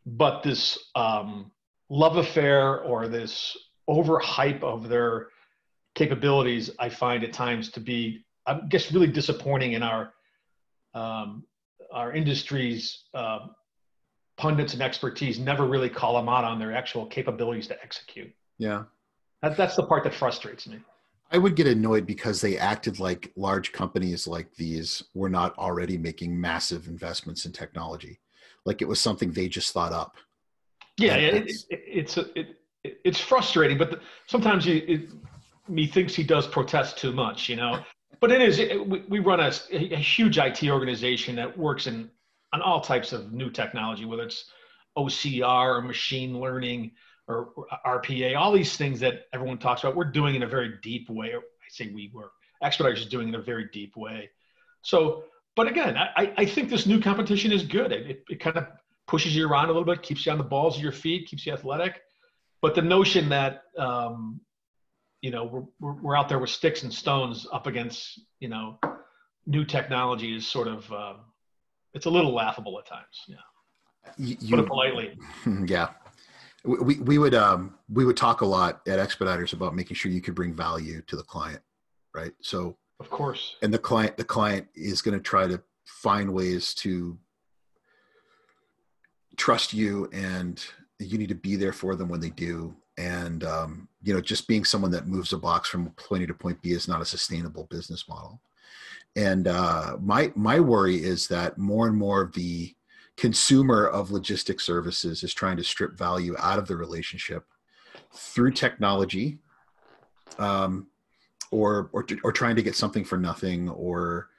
But 0.05 0.43
this 0.43 0.77
um, 0.95 1.51
love 1.89 2.17
affair 2.17 2.81
or 2.81 3.07
this 3.07 3.57
overhype 3.89 4.63
of 4.63 4.89
their 4.89 5.27
capabilities, 5.95 6.69
I 6.77 6.89
find 6.89 7.23
at 7.23 7.33
times 7.33 7.71
to 7.71 7.79
be, 7.79 8.25
I 8.45 8.59
guess, 8.69 8.91
really 8.91 9.07
disappointing 9.07 9.73
in 9.73 9.81
our 9.81 10.13
um, 10.93 11.43
our 11.91 12.13
industry's 12.13 13.03
uh, 13.13 13.47
pundits 14.37 14.73
and 14.73 14.81
expertise 14.81 15.39
never 15.39 15.65
really 15.65 15.89
call 15.89 16.15
them 16.15 16.29
out 16.29 16.43
on 16.43 16.59
their 16.59 16.73
actual 16.73 17.05
capabilities 17.05 17.67
to 17.67 17.81
execute. 17.83 18.33
Yeah, 18.57 18.83
that, 19.45 19.57
that's 19.57 19.75
the 19.75 19.83
part 19.83 20.03
that 20.03 20.13
frustrates 20.13 20.67
me. 20.67 20.79
I 21.31 21.37
would 21.37 21.55
get 21.55 21.67
annoyed 21.67 22.05
because 22.05 22.41
they 22.41 22.57
acted 22.57 22.99
like 22.99 23.31
large 23.35 23.71
companies 23.71 24.27
like 24.27 24.53
these 24.55 25.03
were 25.13 25.29
not 25.29 25.57
already 25.57 25.97
making 25.97 26.39
massive 26.39 26.87
investments 26.87 27.45
in 27.45 27.51
technology, 27.51 28.19
like 28.65 28.81
it 28.81 28.87
was 28.87 28.99
something 28.99 29.31
they 29.31 29.47
just 29.47 29.71
thought 29.71 29.91
up. 29.91 30.17
Yeah, 30.97 31.15
it, 31.15 31.49
it, 31.49 31.65
it's 31.69 32.17
a, 32.17 32.39
it, 32.39 32.57
it's 32.83 33.19
frustrating, 33.19 33.77
but 33.77 33.91
the, 33.91 33.99
sometimes 34.27 34.65
you, 34.65 34.83
it, 34.87 35.09
me 35.67 35.87
thinks 35.87 36.15
he 36.15 36.23
does 36.23 36.47
protest 36.47 36.97
too 36.97 37.11
much, 37.11 37.49
you 37.49 37.55
know. 37.55 37.79
But 38.21 38.31
it 38.31 38.41
is 38.41 38.57
we, 38.87 39.03
we 39.09 39.19
run 39.19 39.41
a, 39.41 39.51
a 39.71 39.97
huge 39.97 40.37
IT 40.37 40.63
organization 40.63 41.35
that 41.35 41.55
works 41.55 41.85
in 41.85 42.09
on 42.53 42.61
all 42.61 42.79
types 42.79 43.11
of 43.11 43.33
new 43.33 43.51
technology, 43.51 44.05
whether 44.05 44.23
it's 44.23 44.45
OCR 44.97 45.77
or 45.77 45.81
machine 45.81 46.39
learning 46.39 46.91
or 47.27 47.51
RPA, 47.85 48.37
all 48.37 48.51
these 48.51 48.77
things 48.77 48.99
that 48.99 49.25
everyone 49.33 49.57
talks 49.57 49.83
about, 49.83 49.95
we're 49.95 50.05
doing 50.05 50.35
in 50.35 50.43
a 50.43 50.47
very 50.47 50.73
deep 50.81 51.09
way. 51.09 51.33
I 51.33 51.39
say 51.69 51.91
we 51.93 52.11
were, 52.13 52.31
Expeditors 52.61 53.01
is 53.01 53.07
doing 53.07 53.29
in 53.29 53.35
a 53.35 53.41
very 53.41 53.67
deep 53.73 53.95
way. 53.97 54.29
So, 54.81 55.23
but 55.55 55.67
again, 55.67 55.97
I, 55.97 56.33
I 56.37 56.45
think 56.45 56.69
this 56.69 56.85
new 56.85 57.01
competition 57.01 57.51
is 57.51 57.63
good. 57.63 57.91
It, 57.91 58.07
it, 58.07 58.23
it 58.29 58.39
kind 58.39 58.57
of 58.57 58.67
pushes 59.07 59.35
you 59.35 59.47
around 59.47 59.65
a 59.65 59.67
little 59.69 59.85
bit, 59.85 60.03
keeps 60.03 60.25
you 60.25 60.31
on 60.31 60.37
the 60.37 60.43
balls 60.43 60.77
of 60.77 60.83
your 60.83 60.91
feet, 60.91 61.27
keeps 61.27 61.45
you 61.45 61.53
athletic. 61.53 62.01
But 62.61 62.75
the 62.75 62.81
notion 62.81 63.29
that, 63.29 63.63
um, 63.77 64.39
you 65.21 65.31
know, 65.31 65.69
we're, 65.79 65.93
we're 65.93 66.17
out 66.17 66.29
there 66.29 66.39
with 66.39 66.49
sticks 66.49 66.83
and 66.83 66.93
stones 66.93 67.47
up 67.51 67.67
against, 67.67 68.19
you 68.39 68.49
know, 68.49 68.79
new 69.47 69.65
technology 69.65 70.35
is 70.35 70.45
sort 70.47 70.67
of, 70.67 70.91
uh, 70.91 71.13
it's 71.93 72.05
a 72.05 72.09
little 72.09 72.33
laughable 72.33 72.77
at 72.79 72.85
times. 72.85 73.23
Yeah. 73.27 73.35
You, 74.17 74.55
Put 74.55 74.59
it 74.59 74.67
politely. 74.67 75.17
Yeah 75.65 75.89
we, 76.65 76.99
we 76.99 77.17
would 77.17 77.35
um, 77.35 77.75
we 77.89 78.05
would 78.05 78.17
talk 78.17 78.41
a 78.41 78.45
lot 78.45 78.81
at 78.87 78.99
Expeditors 78.99 79.53
about 79.53 79.75
making 79.75 79.95
sure 79.95 80.11
you 80.11 80.21
could 80.21 80.35
bring 80.35 80.53
value 80.53 81.01
to 81.07 81.15
the 81.15 81.23
client 81.23 81.61
right? 82.15 82.31
So 82.41 82.77
of 82.99 83.09
course. 83.09 83.57
And 83.61 83.73
the 83.73 83.77
client 83.77 84.17
the 84.17 84.23
client 84.23 84.67
is 84.73 85.01
going 85.01 85.17
to 85.17 85.23
try 85.23 85.45
to 85.47 85.61
find 85.85 86.33
ways 86.33 86.73
to 86.75 87.19
trust 89.37 89.73
you 89.73 90.09
and 90.13 90.65
you 90.97 91.17
need 91.17 91.29
to 91.29 91.35
be 91.35 91.57
there 91.57 91.73
for 91.73 91.95
them 91.95 92.07
when 92.07 92.21
they 92.21 92.29
do. 92.29 92.75
And 92.97 93.43
um, 93.43 93.89
you 94.01 94.13
know 94.13 94.21
just 94.21 94.47
being 94.47 94.63
someone 94.63 94.91
that 94.91 95.07
moves 95.07 95.33
a 95.33 95.37
box 95.37 95.69
from 95.69 95.89
point 95.91 96.23
a 96.23 96.27
to 96.27 96.33
point 96.33 96.61
b 96.61 96.71
is 96.71 96.87
not 96.87 97.01
a 97.01 97.05
sustainable 97.05 97.65
business 97.65 98.07
model. 98.07 98.41
And 99.17 99.47
uh, 99.47 99.97
my 100.01 100.31
my 100.35 100.59
worry 100.59 100.95
is 100.95 101.27
that 101.27 101.57
more 101.57 101.87
and 101.87 101.97
more 101.97 102.21
of 102.21 102.33
the 102.33 102.74
consumer 103.17 103.87
of 103.87 104.09
logistic 104.09 104.59
services 104.59 105.23
is 105.23 105.33
trying 105.33 105.57
to 105.57 105.63
strip 105.63 105.97
value 105.97 106.35
out 106.39 106.59
of 106.59 106.67
the 106.67 106.75
relationship 106.75 107.45
through 108.13 108.51
technology 108.51 109.37
um, 110.37 110.87
or, 111.51 111.89
or, 111.93 112.05
or 112.23 112.31
trying 112.31 112.55
to 112.55 112.63
get 112.63 112.75
something 112.75 113.05
for 113.05 113.17
nothing 113.17 113.69
or 113.69 114.29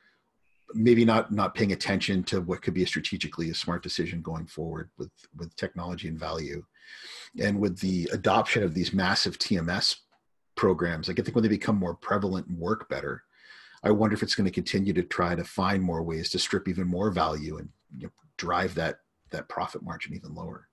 maybe 0.74 1.04
not 1.04 1.32
not 1.32 1.54
paying 1.54 1.72
attention 1.72 2.24
to 2.24 2.40
what 2.40 2.60
could 2.60 2.74
be 2.74 2.82
a 2.82 2.86
strategically 2.86 3.50
a 3.50 3.54
smart 3.54 3.82
decision 3.82 4.20
going 4.20 4.46
forward 4.46 4.90
with 4.98 5.10
with 5.36 5.54
technology 5.56 6.08
and 6.08 6.18
value. 6.18 6.64
And 7.40 7.60
with 7.60 7.78
the 7.78 8.08
adoption 8.12 8.62
of 8.62 8.74
these 8.74 8.92
massive 8.92 9.38
tms 9.38 9.96
programs 10.54 11.06
like 11.06 11.20
i 11.20 11.22
think 11.22 11.34
when 11.34 11.42
they 11.42 11.48
become 11.48 11.76
more 11.76 11.94
prevalent 11.94 12.46
and 12.46 12.58
work 12.58 12.88
better 12.88 13.22
i 13.84 13.90
wonder 13.90 14.14
if 14.14 14.22
it's 14.22 14.34
going 14.34 14.46
to 14.46 14.50
continue 14.50 14.92
to 14.94 15.02
try 15.02 15.34
to 15.34 15.44
find 15.44 15.82
more 15.82 16.02
ways 16.02 16.30
to 16.30 16.38
strip 16.38 16.66
even 16.66 16.86
more 16.86 17.10
value 17.10 17.58
and 17.58 17.68
you 17.98 18.06
know, 18.06 18.12
drive 18.36 18.74
that 18.74 19.00
that 19.30 19.48
profit 19.48 19.82
margin 19.82 20.14
even 20.14 20.34
lower? 20.34 20.68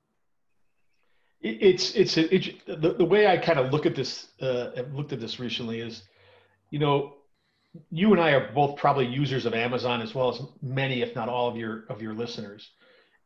It's 1.41 1.93
it's 1.95 2.17
it, 2.17 2.65
the, 2.65 2.93
the 2.93 3.03
way 3.03 3.27
i 3.27 3.37
kind 3.37 3.59
of 3.59 3.73
look 3.73 3.85
at 3.85 3.95
this 3.95 4.27
uh 4.41 4.71
have 4.77 4.93
looked 4.93 5.11
at 5.11 5.19
this 5.19 5.41
recently 5.41 5.81
is 5.81 6.03
you 6.69 6.79
know 6.79 7.15
you 7.89 8.13
and 8.13 8.21
i 8.21 8.31
are 8.31 8.53
both 8.53 8.77
probably 8.77 9.05
users 9.05 9.45
of 9.45 9.53
amazon 9.53 10.01
as 10.01 10.15
well 10.15 10.29
as 10.29 10.41
many 10.61 11.01
if 11.01 11.13
not 11.15 11.27
all 11.27 11.49
of 11.49 11.57
your 11.57 11.83
of 11.89 12.01
your 12.01 12.13
listeners. 12.13 12.71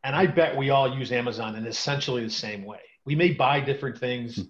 And 0.03 0.15
i 0.15 0.25
bet 0.25 0.57
we 0.57 0.71
all 0.71 0.97
use 0.97 1.11
amazon 1.11 1.55
in 1.55 1.67
essentially 1.67 2.23
the 2.23 2.29
same 2.31 2.65
way. 2.65 2.79
We 3.05 3.13
may 3.13 3.33
buy 3.33 3.59
different 3.59 3.99
things. 3.99 4.37
Hmm. 4.37 4.43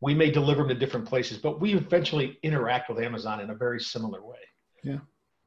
we 0.00 0.14
may 0.14 0.30
deliver 0.30 0.62
them 0.62 0.68
to 0.68 0.74
different 0.76 1.08
places 1.08 1.38
but 1.38 1.60
we 1.60 1.74
eventually 1.74 2.38
interact 2.44 2.88
with 2.88 3.00
amazon 3.00 3.40
in 3.40 3.50
a 3.50 3.54
very 3.56 3.80
similar 3.80 4.24
way. 4.24 4.38
Yeah 4.84 4.98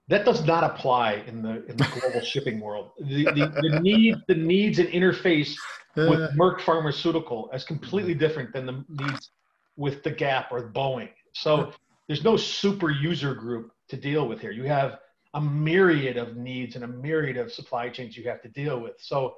that 0.07 0.25
does 0.25 0.45
not 0.45 0.63
apply 0.63 1.23
in 1.27 1.41
the 1.41 1.65
in 1.67 1.77
the 1.77 1.99
global 1.99 2.21
shipping 2.25 2.59
world. 2.59 2.91
The, 2.99 3.25
the, 3.25 3.69
the 3.69 3.79
need 3.79 4.15
the 4.27 4.35
needs 4.35 4.79
and 4.79 4.89
interface 4.89 5.55
with 5.95 6.21
uh. 6.21 6.29
Merck 6.37 6.61
Pharmaceutical 6.61 7.49
is 7.53 7.63
completely 7.63 8.13
different 8.13 8.53
than 8.53 8.65
the 8.65 8.85
needs 8.89 9.31
with 9.77 10.03
the 10.03 10.11
Gap 10.11 10.51
or 10.51 10.71
Boeing. 10.71 11.09
So 11.33 11.71
there's 12.07 12.23
no 12.23 12.35
super 12.37 12.89
user 12.89 13.33
group 13.33 13.71
to 13.89 13.97
deal 13.97 14.27
with 14.27 14.39
here. 14.39 14.51
You 14.51 14.63
have 14.65 14.99
a 15.33 15.41
myriad 15.41 16.17
of 16.17 16.35
needs 16.35 16.75
and 16.75 16.83
a 16.83 16.87
myriad 16.87 17.37
of 17.37 17.51
supply 17.51 17.89
chains 17.89 18.17
you 18.17 18.27
have 18.27 18.41
to 18.41 18.49
deal 18.49 18.79
with. 18.79 18.93
So 18.99 19.35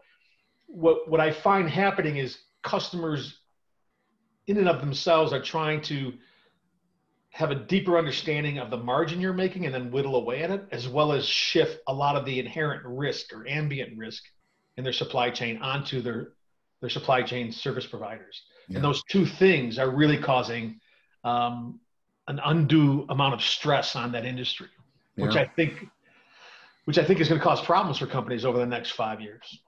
what 0.67 1.09
what 1.09 1.19
I 1.19 1.31
find 1.31 1.69
happening 1.69 2.17
is 2.17 2.39
customers 2.63 3.39
in 4.47 4.57
and 4.57 4.67
of 4.67 4.81
themselves 4.81 5.33
are 5.33 5.41
trying 5.41 5.81
to 5.81 6.13
have 7.33 7.49
a 7.49 7.55
deeper 7.55 7.97
understanding 7.97 8.59
of 8.59 8.69
the 8.69 8.77
margin 8.77 9.19
you're 9.19 9.33
making 9.33 9.65
and 9.65 9.73
then 9.73 9.89
whittle 9.89 10.15
away 10.15 10.43
at 10.43 10.51
it, 10.51 10.65
as 10.71 10.87
well 10.87 11.11
as 11.11 11.25
shift 11.25 11.79
a 11.87 11.93
lot 11.93 12.15
of 12.15 12.25
the 12.25 12.39
inherent 12.39 12.83
risk 12.85 13.33
or 13.33 13.47
ambient 13.47 13.97
risk 13.97 14.23
in 14.77 14.83
their 14.83 14.93
supply 14.93 15.31
chain 15.31 15.57
onto 15.57 16.01
their 16.01 16.33
their 16.79 16.91
supply 16.91 17.23
chain 17.23 17.51
service 17.51 17.87
providers. 17.87 18.43
Yeah. 18.67 18.75
And 18.75 18.85
those 18.85 19.01
two 19.09 19.25
things 19.25 19.79
are 19.79 19.89
really 19.89 20.17
causing 20.17 20.79
um, 21.23 21.79
an 22.27 22.39
undue 22.43 23.07
amount 23.09 23.33
of 23.33 23.41
stress 23.41 23.95
on 23.95 24.11
that 24.11 24.25
industry, 24.25 24.67
yeah. 25.15 25.25
which 25.25 25.35
I 25.35 25.45
think 25.45 25.87
which 26.85 26.99
I 26.99 27.03
think 27.03 27.19
is 27.19 27.29
going 27.29 27.39
to 27.39 27.43
cause 27.43 27.61
problems 27.61 27.97
for 27.97 28.05
companies 28.05 28.45
over 28.45 28.59
the 28.59 28.67
next 28.67 28.91
five 28.91 29.21
years. 29.21 29.59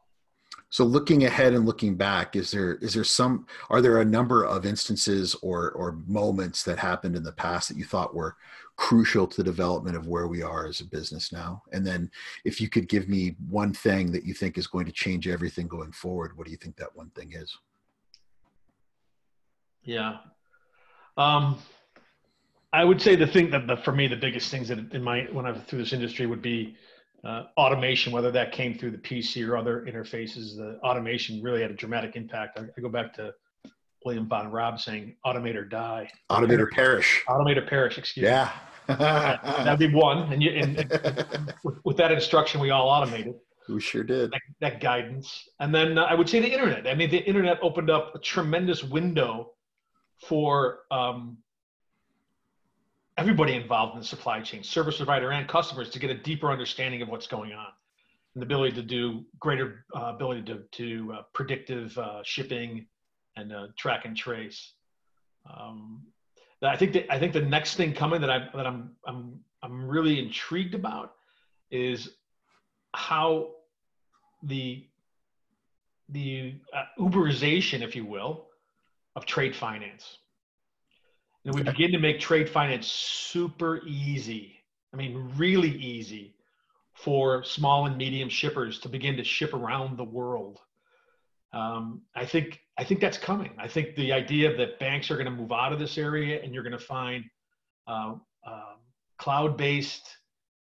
So 0.70 0.84
looking 0.84 1.26
ahead 1.26 1.54
and 1.54 1.66
looking 1.66 1.96
back, 1.96 2.36
is 2.36 2.52
there 2.52 2.76
is 2.76 2.94
there 2.94 3.04
some 3.04 3.46
are 3.70 3.82
there 3.82 4.02
a 4.02 4.06
number 4.06 4.44
of 4.46 4.66
instances 4.66 5.36
or 5.42 5.72
or 5.72 6.00
moments 6.08 6.64
that 6.64 6.80
happened 6.80 7.16
in 7.16 7.24
the 7.24 7.32
past 7.32 7.70
that 7.70 7.78
you 7.78 7.86
thought 7.86 8.16
were 8.16 8.36
crucial 8.76 9.26
to 9.26 9.38
the 9.38 9.44
development 9.44 9.96
of 9.96 10.08
where 10.08 10.28
we 10.28 10.42
are 10.42 10.68
as 10.68 10.82
a 10.82 10.86
business 10.86 11.32
now? 11.32 11.64
And 11.72 11.86
then 11.86 12.10
if 12.44 12.60
you 12.60 12.68
could 12.68 12.90
give 12.90 13.08
me 13.08 13.36
one 13.48 13.74
thing 13.74 14.12
that 14.12 14.26
you 14.26 14.34
think 14.34 14.58
is 14.58 14.68
going 14.68 14.86
to 14.86 14.92
change 14.92 15.28
everything 15.28 15.68
going 15.68 15.92
forward, 15.92 16.36
what 16.38 16.46
do 16.46 16.52
you 16.52 16.58
think 16.58 16.76
that 16.78 16.96
one 16.96 17.10
thing 17.12 17.34
is? 17.34 17.58
Yeah. 19.84 20.18
Um, 21.16 21.60
I 22.74 22.84
would 22.84 23.02
say 23.02 23.16
the 23.16 23.28
thing 23.28 23.52
that 23.52 23.68
the, 23.68 23.78
for 23.78 23.94
me 23.94 24.08
the 24.08 24.18
biggest 24.18 24.52
things 24.52 24.68
that 24.68 24.94
in 24.94 25.02
my 25.02 25.28
when 25.32 25.46
I'm 25.46 25.62
through 25.62 25.80
this 25.80 25.94
industry 25.94 26.26
would 26.26 26.42
be 26.42 26.76
uh, 27.26 27.46
automation, 27.58 28.14
whether 28.14 28.32
that 28.32 28.52
came 28.52 28.78
through 28.78 28.92
the 28.92 28.98
PC 29.00 29.48
or 29.48 29.58
other 29.58 29.86
interfaces, 29.90 30.56
the 30.56 30.80
automation 30.84 31.42
really 31.42 31.62
had 31.62 31.72
a 31.72 31.74
dramatic 31.74 32.16
impact. 32.16 32.60
I, 32.60 32.66
I 32.78 32.82
go 32.82 32.90
back 32.90 33.14
to 33.16 33.34
William 34.06 34.28
von 34.28 34.52
Raab 34.52 34.80
saying, 34.80 35.16
"Automate 35.26 35.56
or 35.56 35.66
die." 35.66 36.08
Automate 36.30 36.60
or 36.60 36.68
perish. 36.68 37.24
Automate 37.28 37.58
or 37.58 37.66
perish. 37.66 37.98
Excuse 37.98 38.26
yeah. 38.26 38.52
me. 38.88 38.96
Yeah. 39.00 39.40
That'd 39.64 39.80
be 39.80 39.94
one. 39.94 40.32
And, 40.32 40.44
you, 40.44 40.52
and, 40.52 40.78
and 40.78 41.54
with, 41.64 41.78
with, 41.84 41.98
that 41.98 42.12
instruction, 42.12 42.62
we 42.62 42.70
all 42.70 42.88
automated. 42.88 43.34
We 43.68 43.82
sure 43.82 44.04
did. 44.04 44.30
That, 44.30 44.42
that 44.62 44.80
guidance, 44.80 45.50
and 45.60 45.74
then 45.74 45.98
uh, 45.98 46.04
I 46.04 46.14
would 46.14 46.30
say 46.30 46.40
the 46.40 46.52
internet. 46.52 46.86
I 46.88 46.94
mean, 46.94 47.10
the 47.10 47.18
internet 47.18 47.58
opened 47.64 47.90
up 47.90 48.14
a 48.14 48.20
tremendous 48.20 48.84
window 48.84 49.54
for 50.28 50.82
um, 50.92 51.38
everybody 53.18 53.54
involved 53.54 53.94
in 53.94 54.00
the 54.00 54.06
supply 54.06 54.42
chain, 54.42 54.64
service 54.64 54.98
provider 54.98 55.32
and 55.32 55.48
customers, 55.48 55.90
to 55.92 56.00
get 56.00 56.10
a 56.10 56.16
deeper 56.16 56.52
understanding 56.52 57.02
of 57.02 57.10
what's 57.10 57.28
going 57.28 57.54
on, 57.54 57.68
and 58.34 58.42
the 58.42 58.46
ability 58.46 58.76
to 58.76 58.82
do 58.82 59.24
greater 59.40 59.86
uh, 59.96 60.14
ability 60.16 60.42
to 60.44 60.64
to 60.72 61.14
uh, 61.14 61.22
predictive 61.34 61.98
uh, 61.98 62.22
shipping 62.24 62.86
and 63.38 63.54
uh, 63.54 63.68
track 63.78 64.06
and 64.06 64.16
trace. 64.16 64.74
Um, 65.50 66.04
I 66.62 66.76
think 66.78 66.98
I 67.10 67.20
think 67.20 67.34
the 67.34 67.42
next 67.42 67.76
thing 67.76 67.94
coming 67.94 68.22
that 68.22 68.30
I 68.30 68.50
that 68.56 68.66
I'm 68.66 68.92
I'm 69.06 69.40
I'm 69.62 69.88
really 69.88 70.20
intrigued 70.20 70.74
about 70.74 71.14
is 71.72 72.10
how 72.94 73.52
the 74.44 74.86
the 76.10 76.56
uh, 76.74 76.84
Uberization, 77.00 77.82
if 77.82 77.96
you 77.96 78.06
will, 78.06 78.48
of 79.16 79.26
trade 79.26 79.56
finance 79.56 80.20
and 81.46 81.54
we 81.54 81.62
begin 81.62 81.92
to 81.92 82.00
make 82.00 82.20
trade 82.20 82.50
finance 82.50 82.88
super 82.88 83.82
easy. 83.86 84.64
I 84.94 84.98
mean, 84.98 85.32
really 85.38 85.70
easy 85.70 86.36
for 86.94 87.44
small 87.44 87.86
and 87.86 87.98
medium 87.98 88.30
shippers 88.30 88.80
to 88.80 88.90
begin 88.90 89.16
to 89.18 89.24
ship 89.24 89.54
around 89.54 89.98
the 89.98 90.04
world. 90.04 90.60
Um, 91.54 92.02
I 92.16 92.26
think 92.26 92.62
I 92.78 92.84
think 92.84 93.00
that's 93.00 93.18
coming. 93.18 93.52
I 93.58 93.68
think 93.68 93.96
the 93.96 94.12
idea 94.12 94.56
that 94.58 94.80
banks 94.80 95.10
are 95.12 95.16
going 95.16 95.26
to 95.26 95.32
move 95.32 95.52
out 95.52 95.72
of 95.72 95.80
this 95.80 95.98
area 95.98 96.42
and 96.42 96.54
you're 96.54 96.64
going 96.64 96.74
to 96.74 96.78
find 96.78 97.24
uh, 97.88 98.16
uh, 98.46 98.74
cloud-based, 99.18 100.18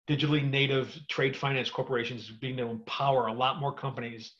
digitally 0.08 0.48
native 0.48 0.98
trade 1.08 1.36
finance 1.36 1.70
corporations 1.70 2.28
being 2.30 2.58
able 2.58 2.70
to 2.70 2.74
empower 2.74 3.28
a 3.28 3.32
lot 3.32 3.60
more 3.60 3.72
companies 3.72 4.32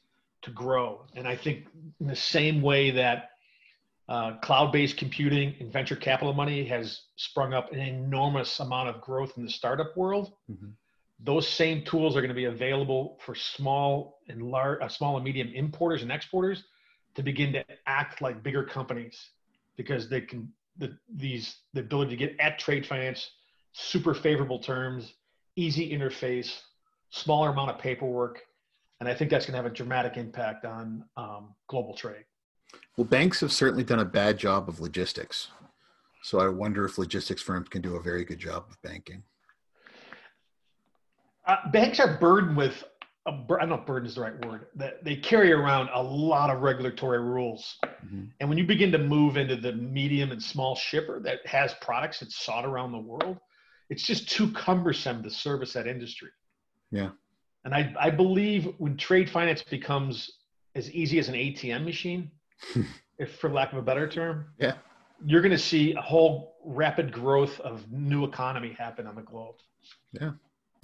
to 0.42 0.51
grow. 0.51 1.05
And 1.14 1.29
I 1.29 1.37
think 1.37 1.66
in 2.01 2.09
the 2.09 2.16
same 2.16 2.62
way 2.62 2.90
that 2.90 3.32
uh, 4.12 4.37
cloud-based 4.42 4.98
computing 4.98 5.55
and 5.59 5.72
venture 5.72 5.96
capital 5.96 6.35
money 6.35 6.66
has 6.66 7.05
sprung 7.16 7.55
up 7.55 7.72
an 7.72 7.81
enormous 7.81 8.61
amount 8.61 8.87
of 8.90 9.01
growth 9.01 9.33
in 9.38 9.42
the 9.42 9.51
startup 9.51 9.96
world. 9.96 10.35
Mm-hmm. 10.51 10.68
Those 11.20 11.48
same 11.48 11.83
tools 11.83 12.14
are 12.14 12.20
going 12.20 12.29
to 12.29 12.35
be 12.35 12.44
available 12.44 13.18
for 13.25 13.35
small 13.35 14.18
and 14.29 14.42
large, 14.42 14.83
uh, 14.83 14.88
small 14.88 15.16
and 15.16 15.25
medium 15.25 15.51
importers 15.55 16.03
and 16.03 16.12
exporters 16.12 16.62
to 17.14 17.22
begin 17.22 17.55
to 17.55 17.64
act 17.87 18.20
like 18.20 18.42
bigger 18.42 18.64
companies 18.64 19.31
because 19.79 20.11
they 20.11 20.20
can 20.20 20.53
the, 20.77 20.94
these 21.16 21.57
the 21.72 21.81
ability 21.81 22.11
to 22.11 22.16
get 22.16 22.38
at 22.38 22.59
trade 22.59 22.85
finance, 22.87 23.31
super 23.72 24.12
favorable 24.12 24.59
terms, 24.59 25.14
easy 25.57 25.90
interface, 25.90 26.61
smaller 27.09 27.48
amount 27.48 27.70
of 27.70 27.79
paperwork, 27.79 28.42
and 29.01 29.09
I 29.09 29.14
think 29.14 29.31
that's 29.31 29.46
going 29.46 29.55
to 29.55 29.62
have 29.62 29.72
a 29.72 29.75
dramatic 29.75 30.18
impact 30.18 30.66
on 30.66 31.05
um, 31.16 31.55
global 31.66 31.94
trade. 31.94 32.25
Well, 32.97 33.07
banks 33.07 33.41
have 33.41 33.53
certainly 33.53 33.85
done 33.85 34.01
a 34.01 34.05
bad 34.05 34.39
job 34.39 34.69
of 34.69 34.81
logistics. 34.81 35.49
So 36.23 36.39
I 36.39 36.49
wonder 36.49 36.85
if 36.85 36.99
logistics 36.99 37.43
firms 37.43 37.69
can 37.69 37.83
do 37.83 37.97
a 37.97 38.03
very 38.03 38.25
good 38.25 38.39
job 38.39 38.67
of 38.71 38.81
banking. 38.83 39.23
Uh, 41.47 41.57
banks 41.73 41.99
are 41.99 42.19
burdened 42.19 42.57
with, 42.57 42.85
a, 43.27 43.31
I 43.31 43.47
don't 43.61 43.71
know 43.71 43.75
if 43.77 43.87
burden 43.87 44.09
is 44.09 44.15
the 44.15 44.21
right 44.21 44.47
word, 44.47 44.67
that 44.77 45.03
they 45.05 45.17
carry 45.17 45.53
around 45.53 45.89
a 45.93 46.01
lot 46.01 46.51
of 46.51 46.63
regulatory 46.63 47.21
rules. 47.21 47.77
Mm-hmm. 47.85 48.25
And 48.39 48.49
when 48.49 48.59
you 48.59 48.65
begin 48.65 48.93
to 48.93 48.99
move 48.99 49.37
into 49.37 49.57
the 49.57 49.73
medium 49.73 50.31
and 50.31 50.41
small 50.41 50.77
shipper 50.77 51.19
that 51.21 51.45
has 51.47 51.75
products 51.81 52.21
that's 52.21 52.37
sought 52.37 52.65
around 52.65 52.93
the 52.93 52.99
world, 52.99 53.39
it's 53.91 54.05
just 54.05 54.29
too 54.29 54.53
cumbersome 54.53 55.23
to 55.25 55.31
service 55.31 55.73
that 55.73 55.89
industry. 55.89 56.31
Yeah. 56.93 57.11
And 57.65 57.75
I, 57.75 57.93
I 57.99 58.11
believe 58.11 58.69
when 58.79 58.97
trade 58.97 59.29
finance 59.29 59.63
becomes 59.63 60.31
as 60.75 60.91
easy 60.93 61.19
as 61.19 61.29
an 61.29 61.35
ATM 61.35 61.85
machine, 61.85 62.31
if 63.19 63.37
for 63.37 63.51
lack 63.51 63.73
of 63.73 63.79
a 63.79 63.83
better 63.83 64.09
term. 64.09 64.47
Yeah. 64.59 64.75
You're 65.25 65.43
going 65.43 65.53
to 65.53 65.59
see 65.59 65.95
a 65.95 66.01
whole 66.01 66.57
rapid 66.65 67.12
growth 67.12 67.61
of 67.61 67.91
new 67.91 68.25
economy 68.25 68.75
happen 68.79 69.07
on 69.07 69.15
the 69.15 69.23
globe. 69.23 69.57
Yeah. 70.12 70.33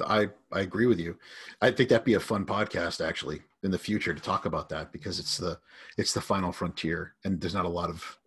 I, 0.05 0.29
I 0.53 0.61
agree 0.61 0.87
with 0.87 1.01
you. 1.01 1.19
I 1.61 1.71
think 1.71 1.89
that'd 1.89 2.05
be 2.05 2.15
a 2.15 2.21
fun 2.21 2.45
podcast 2.45 3.05
actually 3.05 3.41
in 3.65 3.71
the 3.71 3.79
future 3.79 4.15
to 4.15 4.21
talk 4.21 4.47
about 4.47 4.69
that 4.69 4.93
because 4.93 5.19
it's 5.19 5.37
the 5.37 5.59
it's 5.97 6.13
the 6.13 6.21
final 6.21 6.53
frontier 6.53 7.15
and 7.25 7.41
there's 7.41 7.55
not 7.55 7.65
a 7.65 7.69
lot 7.69 7.91
of 7.91 8.19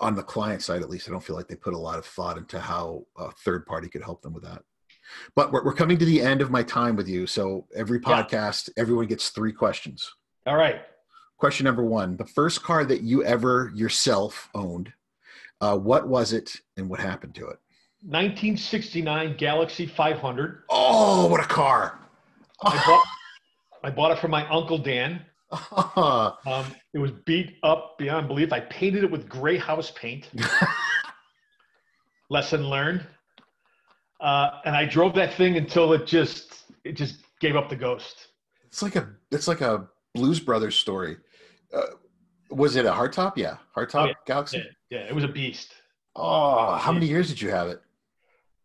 on 0.00 0.14
the 0.14 0.22
client 0.22 0.62
side 0.62 0.82
at 0.82 0.90
least 0.90 1.08
I 1.08 1.10
don't 1.10 1.22
feel 1.22 1.34
like 1.34 1.48
they 1.48 1.56
put 1.56 1.74
a 1.74 1.78
lot 1.78 1.98
of 1.98 2.06
thought 2.06 2.38
into 2.38 2.60
how 2.60 3.06
a 3.16 3.32
third 3.32 3.66
party 3.66 3.88
could 3.88 4.02
help 4.02 4.22
them 4.22 4.32
with 4.32 4.44
that. 4.44 4.62
But 5.34 5.52
we're, 5.52 5.64
we're 5.64 5.74
coming 5.74 5.98
to 5.98 6.04
the 6.04 6.20
end 6.20 6.42
of 6.42 6.50
my 6.50 6.62
time 6.62 6.94
with 6.94 7.08
you. 7.08 7.26
So 7.26 7.66
every 7.74 7.98
podcast, 7.98 8.68
yeah. 8.68 8.82
everyone 8.82 9.06
gets 9.06 9.30
three 9.30 9.52
questions. 9.52 10.14
All 10.46 10.56
right. 10.56 10.82
Question 11.38 11.64
number 11.64 11.84
one: 11.84 12.16
The 12.16 12.26
first 12.26 12.62
car 12.62 12.84
that 12.84 13.02
you 13.02 13.24
ever 13.24 13.70
yourself 13.74 14.50
owned, 14.54 14.92
uh, 15.60 15.78
what 15.78 16.08
was 16.08 16.32
it, 16.32 16.60
and 16.76 16.88
what 16.90 16.98
happened 16.98 17.34
to 17.36 17.42
it? 17.46 17.58
1969 18.02 19.36
Galaxie 19.36 19.86
500. 19.86 20.62
Oh, 20.68 21.26
what 21.26 21.40
a 21.40 21.46
car! 21.46 22.00
I 22.62 22.82
bought, 22.86 23.06
I 23.84 23.90
bought 23.90 24.10
it 24.12 24.18
from 24.18 24.32
my 24.32 24.48
uncle 24.48 24.78
Dan. 24.78 25.22
um, 25.96 26.64
it 26.92 26.98
was 26.98 27.12
beat 27.24 27.56
up 27.62 27.96
beyond 27.98 28.26
belief. 28.28 28.52
I 28.52 28.60
painted 28.60 29.04
it 29.04 29.10
with 29.10 29.28
gray 29.28 29.56
house 29.56 29.92
paint. 29.92 30.28
Lesson 32.30 32.68
learned. 32.68 33.06
Uh, 34.20 34.50
and 34.64 34.74
I 34.76 34.84
drove 34.84 35.14
that 35.14 35.34
thing 35.34 35.56
until 35.56 35.92
it 35.92 36.04
just 36.04 36.64
it 36.84 36.92
just 36.92 37.18
gave 37.40 37.54
up 37.54 37.68
the 37.68 37.76
ghost. 37.76 38.28
It's 38.66 38.82
like 38.82 38.96
a 38.96 39.08
it's 39.30 39.46
like 39.46 39.60
a 39.60 39.88
Blues 40.14 40.40
Brothers 40.40 40.76
story. 40.76 41.16
Uh, 41.72 41.82
was 42.50 42.76
it 42.76 42.86
a 42.86 42.90
hardtop? 42.90 43.36
Yeah, 43.36 43.56
hardtop 43.76 44.02
oh, 44.02 44.06
yeah. 44.06 44.12
Galaxie. 44.26 44.58
Yeah, 44.90 44.98
yeah, 44.98 45.06
it 45.06 45.14
was 45.14 45.24
a 45.24 45.28
beast. 45.28 45.72
Oh, 46.16 46.76
how 46.76 46.92
many 46.92 47.06
years 47.06 47.28
did 47.28 47.40
you 47.40 47.50
have 47.50 47.68
it? 47.68 47.80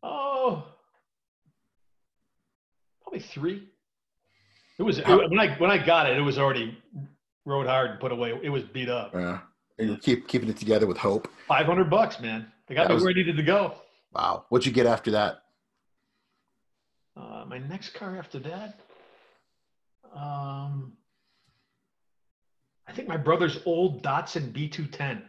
Oh, 0.02 0.66
probably 3.02 3.20
three. 3.20 3.68
It 4.80 4.84
was 4.84 5.00
it, 5.00 5.08
when 5.08 5.39
I 5.39 5.56
when 5.56 5.70
I 5.70 5.78
got 5.78 6.10
it, 6.10 6.18
it 6.18 6.22
was 6.22 6.38
already 6.38 6.78
rode 7.46 7.68
hard 7.68 7.92
and 7.92 8.00
put 8.00 8.12
away. 8.12 8.38
It 8.42 8.50
was 8.50 8.63
beat 8.63 8.89
up. 8.89 9.13
Yeah, 9.13 9.39
and 9.78 9.89
you 9.89 9.98
keep 9.98 10.28
keeping 10.28 10.50
it 10.50 10.58
together 10.58 10.88
with 10.88 10.98
hope. 10.98 11.30
Five 11.48 11.66
hundred 11.66 11.89
bucks, 11.89 12.20
man. 12.20 12.52
They 12.68 12.76
got 12.76 12.84
that 12.84 12.89
me 12.89 12.96
was, 12.96 13.04
where 13.04 13.12
I 13.12 13.13
needed 13.13 13.38
to 13.38 13.44
go. 13.44 13.76
Wow, 14.13 14.46
what'd 14.50 14.66
you 14.66 14.72
get 14.72 14.86
after 14.86 15.12
that? 15.12 15.44
Uh, 17.16 17.46
my 17.48 17.60
next 17.60 17.94
car 17.94 18.18
after 18.18 18.39
that. 18.39 18.80
Um, 20.16 20.83
I 22.93 22.95
think 22.95 23.08
my 23.08 23.17
brother's 23.17 23.58
old 23.65 24.03
Datsun 24.03 24.51
B210. 24.51 25.23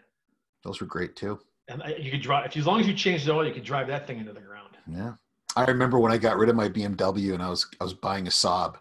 Those 0.64 0.82
were 0.82 0.86
great 0.86 1.16
too. 1.16 1.40
And 1.68 1.82
you 1.98 2.10
could 2.10 2.20
drive, 2.20 2.44
if 2.44 2.56
as 2.58 2.66
long 2.66 2.78
as 2.78 2.86
you 2.86 2.92
changed 2.92 3.24
the 3.24 3.32
oil, 3.32 3.46
you 3.46 3.54
could 3.54 3.64
drive 3.64 3.86
that 3.86 4.06
thing 4.06 4.18
into 4.18 4.34
the 4.34 4.40
ground. 4.40 4.76
Yeah. 4.86 5.14
I 5.56 5.64
remember 5.64 5.98
when 5.98 6.12
I 6.12 6.18
got 6.18 6.36
rid 6.36 6.50
of 6.50 6.56
my 6.56 6.68
BMW 6.68 7.32
and 7.32 7.42
I 7.42 7.48
was 7.48 7.66
I 7.80 7.84
was 7.84 7.94
buying 7.94 8.26
a 8.26 8.30
Saab, 8.30 8.74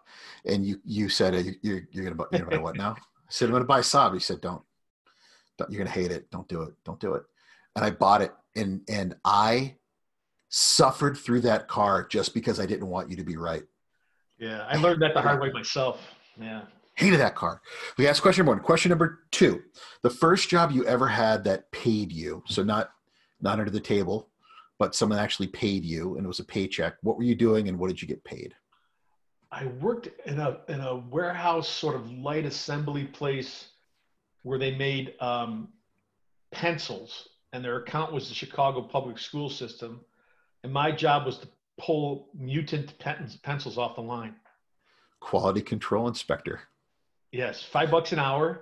and 0.46 0.66
you 0.66 0.82
you 0.84 1.08
said 1.08 1.34
you're 1.62 1.84
you're 1.92 2.04
gonna 2.04 2.16
buy, 2.16 2.26
you're 2.34 2.42
gonna 2.42 2.58
buy 2.58 2.62
what 2.62 2.76
now? 2.76 2.92
I 2.92 3.30
said 3.30 3.46
I'm 3.46 3.54
gonna 3.54 3.64
buy 3.64 3.80
a 3.80 3.84
Saab. 3.84 4.16
He 4.16 4.20
said 4.20 4.42
don't, 4.42 4.62
don't 5.58 5.72
you're 5.72 5.78
gonna 5.78 5.92
hate 5.92 6.12
it. 6.12 6.30
Don't 6.30 6.48
do 6.50 6.64
it. 6.64 6.74
Don't 6.84 7.00
do 7.00 7.14
it. 7.14 7.24
And 7.78 7.86
I 7.86 7.92
bought 7.92 8.22
it 8.22 8.34
and 8.56 8.82
and 8.90 9.16
I 9.24 9.76
suffered 10.50 11.16
through 11.16 11.42
that 11.42 11.70
car 11.70 12.06
just 12.06 12.34
because 12.34 12.60
I 12.60 12.66
didn't 12.66 12.88
want 12.88 13.10
you 13.10 13.16
to 13.16 13.24
be 13.24 13.38
right. 13.38 13.64
Yeah, 14.40 14.66
I 14.68 14.76
learned 14.76 15.02
that 15.04 15.14
the 15.14 15.22
hard 15.22 15.40
way 15.40 15.52
myself. 15.54 16.02
Yeah. 16.38 16.64
Hated 16.96 17.20
that 17.20 17.36
car. 17.36 17.62
Okay, 17.94 18.04
that's 18.04 18.20
question 18.20 18.46
number 18.46 18.56
one. 18.58 18.64
Question 18.64 18.90
number 18.90 19.24
two: 19.32 19.62
the 20.04 20.10
first 20.10 20.50
job 20.50 20.72
you 20.72 20.86
ever 20.86 21.08
had 21.08 21.44
that 21.46 21.72
paid 21.72 22.12
you, 22.12 22.44
so 22.48 22.64
not 22.64 22.92
not 23.42 23.60
under 23.60 23.72
the 23.72 23.80
table, 23.80 24.30
but 24.78 24.94
someone 24.94 25.18
actually 25.18 25.48
paid 25.48 25.84
you, 25.84 26.16
and 26.16 26.26
it 26.26 26.28
was 26.28 26.40
a 26.40 26.46
paycheck. 26.46 26.96
What 27.02 27.18
were 27.18 27.24
you 27.24 27.36
doing, 27.36 27.68
and 27.68 27.80
what 27.80 27.88
did 27.88 28.02
you 28.02 28.08
get 28.08 28.24
paid? 28.24 28.54
I 29.52 29.66
worked 29.82 30.10
in 30.26 30.40
a 30.40 30.60
in 30.68 30.82
a 30.82 30.96
warehouse 30.96 31.68
sort 31.68 31.96
of 31.96 32.12
light 32.12 32.46
assembly 32.46 33.06
place 33.06 33.70
where 34.44 34.60
they 34.60 34.76
made 34.76 35.14
um, 35.20 35.70
pencils, 36.52 37.30
and 37.54 37.64
their 37.64 37.78
account 37.78 38.14
was 38.14 38.30
the 38.30 38.36
Chicago 38.36 38.82
public 38.82 39.18
school 39.18 39.50
system, 39.50 40.02
and 40.64 40.72
my 40.72 40.92
job 40.92 41.26
was 41.26 41.40
to 41.40 41.48
pull 41.80 42.30
mutant 42.38 42.98
pencils 43.00 43.78
off 43.78 43.96
the 43.96 44.02
line. 44.02 44.36
Quality 45.20 45.62
control 45.62 46.08
inspector. 46.08 46.62
Yes, 47.34 47.64
five 47.64 47.90
bucks 47.90 48.12
an 48.12 48.20
hour. 48.20 48.62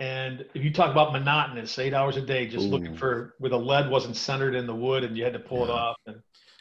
And 0.00 0.44
if 0.52 0.64
you 0.64 0.72
talk 0.72 0.90
about 0.90 1.12
monotonous, 1.12 1.78
eight 1.78 1.94
hours 1.94 2.16
a 2.16 2.20
day, 2.20 2.48
just 2.48 2.66
Ooh. 2.66 2.70
looking 2.70 2.96
for 2.96 3.34
where 3.38 3.50
the 3.50 3.58
lead 3.58 3.88
wasn't 3.88 4.16
centered 4.16 4.54
in 4.54 4.66
the 4.66 4.74
wood 4.74 5.04
and 5.04 5.16
you 5.16 5.22
had 5.22 5.32
to 5.34 5.38
pull 5.38 5.58
yeah. 5.58 5.64
it 5.64 5.70
off. 5.70 5.96
And 6.06 6.16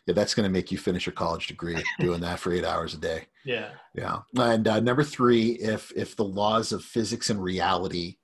yeah, 0.06 0.14
that's 0.14 0.36
going 0.36 0.44
to 0.44 0.52
make 0.52 0.72
you 0.72 0.78
finish 0.78 1.08
your 1.08 1.14
college 1.14 1.48
degree 1.48 1.82
doing 2.00 2.22
that 2.22 2.40
for 2.40 2.54
eight 2.54 2.66
hours 2.66 2.94
a 2.94 2.98
day. 2.98 3.26
Yeah, 3.46 3.72
yeah. 3.96 4.20
And 4.38 4.68
uh, 4.68 4.80
number 4.80 5.04
three, 5.04 5.52
if 5.54 5.92
if 5.96 6.16
the 6.16 6.24
laws 6.24 6.72
of 6.72 6.84
physics 6.84 7.32
and 7.32 7.42
reality 7.42 8.18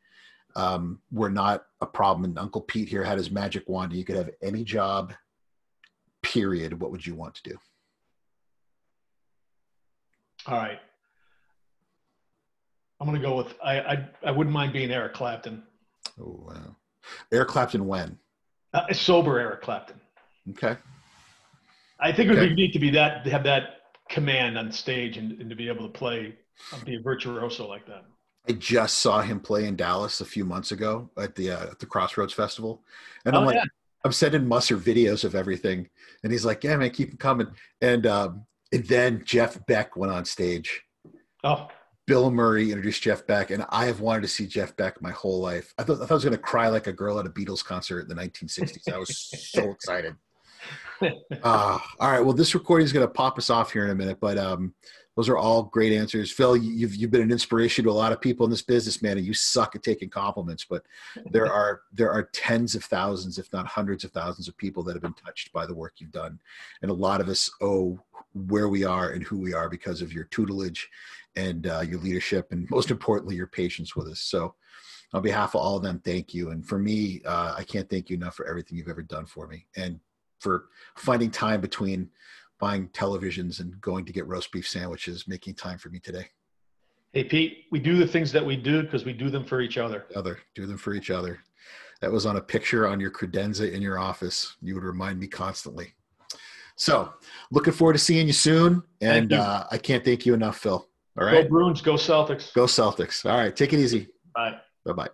um, 0.56 1.00
were 1.12 1.32
not 1.32 1.66
a 1.82 1.86
problem, 1.88 2.26
and 2.26 2.38
Uncle 2.38 2.62
Pete 2.62 2.90
here 2.90 3.04
had 3.04 3.18
his 3.18 3.32
magic 3.32 3.68
wand, 3.68 3.92
and 3.92 4.00
you 4.00 4.06
could 4.06 4.18
have 4.18 4.30
any 4.44 4.64
job, 4.64 5.14
period. 6.22 6.80
What 6.80 6.92
would 6.92 7.06
you 7.06 7.16
want 7.16 7.36
to 7.36 7.44
do? 7.50 7.58
All 10.48 10.58
right. 10.58 10.80
I'm 13.00 13.08
going 13.08 13.20
to 13.22 13.28
go 13.28 13.36
with 13.36 13.54
I, 13.64 13.80
I. 13.80 14.10
I 14.26 14.32
wouldn't 14.32 14.54
mind 14.54 14.74
being 14.74 14.92
Eric 14.92 15.14
Clapton. 15.14 15.64
Oh 16.20 16.40
wow, 16.48 16.76
Eric 17.32 17.50
Clapton 17.50 17.88
when? 17.88 18.18
Uh, 18.74 18.92
sober 18.94 19.40
Eric 19.40 19.62
Clapton. 19.62 20.00
Okay. 20.52 20.78
I 22.00 22.12
think 22.12 22.30
it 22.30 22.38
would 22.38 22.50
be 22.50 22.56
neat 22.56 22.74
to 22.74 22.80
be 22.80 22.90
that 22.92 23.24
to 23.24 23.30
have 23.32 23.44
that 23.44 23.82
command 24.10 24.58
on 24.58 24.72
stage 24.72 25.18
and, 25.18 25.40
and 25.40 25.50
to 25.50 25.56
be 25.56 25.68
able 25.68 25.84
to 25.84 25.92
play, 25.92 26.36
be 26.86 26.96
a 26.96 27.02
virtuoso 27.02 27.68
like 27.68 27.86
that. 27.88 28.04
I 28.48 28.52
just 28.54 28.98
saw 28.98 29.22
him 29.22 29.40
play 29.40 29.66
in 29.66 29.76
Dallas 29.76 30.22
a 30.22 30.26
few 30.26 30.46
months 30.46 30.72
ago 30.72 31.10
at 31.18 31.36
the 31.36 31.52
uh, 31.52 31.64
at 31.64 31.80
the 31.80 31.86
Crossroads 31.86 32.34
Festival, 32.34 32.84
and 33.26 33.36
I'm 33.36 33.44
oh, 33.44 33.48
like, 33.48 33.56
yeah. 33.56 33.64
I'm 34.04 34.12
sending 34.12 34.48
Musser 34.48 34.78
videos 34.78 35.24
of 35.24 35.34
everything, 35.36 35.90
and 36.24 36.32
he's 36.32 36.46
like, 36.46 36.64
"Yeah, 36.64 36.78
man, 36.78 36.92
keep 36.92 37.10
them 37.10 37.18
coming." 37.18 37.48
And 37.82 38.06
um, 38.06 38.46
and 38.72 38.86
then 38.86 39.24
Jeff 39.26 39.66
Beck 39.66 39.96
went 39.96 40.12
on 40.12 40.26
stage. 40.26 40.84
Oh, 41.44 41.68
Bill 42.08 42.30
Murray 42.30 42.72
introduced 42.72 43.02
Jeff 43.02 43.26
Beck, 43.26 43.50
and 43.50 43.66
I 43.70 43.86
have 43.86 44.00
wanted 44.00 44.22
to 44.22 44.28
see 44.28 44.46
Jeff 44.46 44.76
Beck 44.76 45.02
my 45.02 45.12
whole 45.12 45.42
life. 45.42 45.74
I 45.78 45.84
thought, 45.84 45.98
I, 45.98 46.00
thought 46.02 46.12
I 46.12 46.14
was 46.14 46.24
going 46.24 46.38
to 46.38 46.42
cry 46.42 46.68
like 46.68 46.88
a 46.88 46.94
girl 46.94 47.20
at 47.20 47.26
a 47.26 47.30
Beatles 47.30 47.66
concert 47.66 48.02
in 48.02 48.08
the 48.08 48.16
1960s. 48.16 48.94
I 48.94 48.98
was 48.98 49.18
so 49.52 49.72
excited. 49.72 50.16
Uh, 51.02 51.80
all 52.00 52.12
right. 52.12 52.20
Well, 52.20 52.34
this 52.34 52.54
recording 52.54 52.86
is 52.86 52.94
going 52.94 53.06
to 53.06 53.12
pop 53.12 53.38
us 53.38 53.50
off 53.50 53.72
here 53.72 53.86
in 53.86 53.90
a 53.90 53.96
minute, 53.96 54.20
but 54.20 54.38
um, 54.38 54.74
those 55.16 55.30
are 55.30 55.38
all 55.38 55.64
great 55.64 55.94
answers. 55.94 56.32
Phil, 56.32 56.56
you've, 56.56 56.96
you've 56.96 57.12
been 57.12 57.22
an 57.22 57.32
inspiration 57.32 57.84
to 57.86 57.90
a 57.90 57.94
lot 57.94 58.12
of 58.12 58.22
people 58.22 58.46
in 58.46 58.52
this 58.52 58.62
business, 58.62 59.02
man, 59.02 59.18
and 59.18 59.26
you 59.26 59.34
suck 59.34 59.76
at 59.76 59.82
taking 59.82 60.10
compliments, 60.10 60.66
but 60.70 60.84
there 61.32 61.52
are, 61.52 61.82
there 61.92 62.12
are 62.12 62.30
tens 62.34 62.76
of 62.76 62.84
thousands, 62.84 63.40
if 63.40 63.52
not 63.52 63.66
hundreds 63.66 64.04
of 64.04 64.12
thousands 64.12 64.48
of 64.48 64.56
people 64.58 64.84
that 64.84 64.94
have 64.94 65.02
been 65.02 65.14
touched 65.14 65.52
by 65.54 65.66
the 65.66 65.74
work 65.74 65.94
you've 65.98 66.12
done. 66.12 66.40
And 66.82 66.92
a 66.92 66.94
lot 66.94 67.20
of 67.20 67.30
us 67.30 67.50
owe 67.62 68.00
where 68.34 68.68
we 68.68 68.84
are 68.84 69.12
and 69.12 69.24
who 69.24 69.40
we 69.40 69.54
are 69.54 69.70
because 69.70 70.02
of 70.02 70.12
your 70.12 70.26
tutelage 70.26 70.90
and 71.36 71.68
uh, 71.68 71.82
your 71.82 72.00
leadership, 72.00 72.52
and 72.52 72.70
most 72.70 72.92
importantly, 72.92 73.36
your 73.36 73.48
patience 73.48 73.96
with 73.96 74.08
us. 74.08 74.20
So, 74.20 74.56
on 75.14 75.22
behalf 75.22 75.56
of 75.56 75.62
all 75.62 75.78
of 75.78 75.84
them, 75.84 76.02
thank 76.04 76.34
you. 76.34 76.50
And 76.50 76.66
for 76.66 76.78
me, 76.78 77.22
uh, 77.26 77.56
I 77.58 77.64
can't 77.64 77.90
thank 77.90 78.10
you 78.10 78.18
enough 78.18 78.36
for 78.36 78.48
everything 78.48 78.78
you've 78.78 78.90
ever 78.90 79.04
done 79.04 79.26
for 79.26 79.48
me 79.48 79.66
and 79.78 80.00
for 80.40 80.66
finding 80.98 81.32
time 81.32 81.62
between 81.62 82.10
buying 82.60 82.90
televisions 82.90 83.60
and 83.60 83.80
going 83.82 84.06
to 84.06 84.14
get 84.14 84.28
roast 84.28 84.52
beef 84.52 84.68
sandwiches, 84.68 85.28
making 85.28 85.56
time 85.56 85.78
for 85.78 85.90
me 85.90 86.00
today. 86.00 86.28
Hey, 87.14 87.24
Pete, 87.24 87.66
we 87.72 87.80
do 87.80 87.98
the 87.98 88.08
things 88.08 88.32
that 88.34 88.46
we 88.46 88.58
do 88.58 88.84
because 88.84 89.06
we 89.06 89.14
do 89.14 89.30
them 89.30 89.46
for 89.46 89.62
each 89.62 89.78
other. 89.78 90.06
Other, 90.16 90.40
do 90.54 90.66
them 90.66 90.78
for 90.78 90.94
each 90.94 91.12
other. 91.12 91.40
That 92.02 92.12
was 92.12 92.26
on 92.26 92.36
a 92.36 92.42
picture 92.42 92.88
on 92.88 93.00
your 93.00 93.12
credenza 93.12 93.72
in 93.72 93.82
your 93.82 93.98
office. 93.98 94.58
You 94.62 94.76
would 94.76 94.84
remind 94.84 95.20
me 95.20 95.28
constantly. 95.28 95.94
So, 96.76 97.14
looking 97.52 97.72
forward 97.72 97.94
to 97.94 98.00
seeing 98.00 98.28
you 98.28 98.34
soon. 98.34 98.84
And 99.00 99.32
you. 99.32 99.38
Uh, 99.38 99.66
I 99.72 99.78
can't 99.78 100.04
thank 100.04 100.26
you 100.26 100.34
enough, 100.34 100.58
Phil. 100.58 100.86
All 101.18 101.26
right. 101.26 101.44
Go 101.44 101.50
Bruins. 101.50 101.82
Go 101.82 101.94
Celtics. 101.94 102.54
Go 102.54 102.66
Celtics. 102.66 103.30
All 103.30 103.38
right. 103.38 103.56
Take 103.56 103.74
it 103.74 103.80
easy. 103.80 104.08
Bye. 104.34 104.56
Bye 104.86 104.94
bye. 104.94 105.10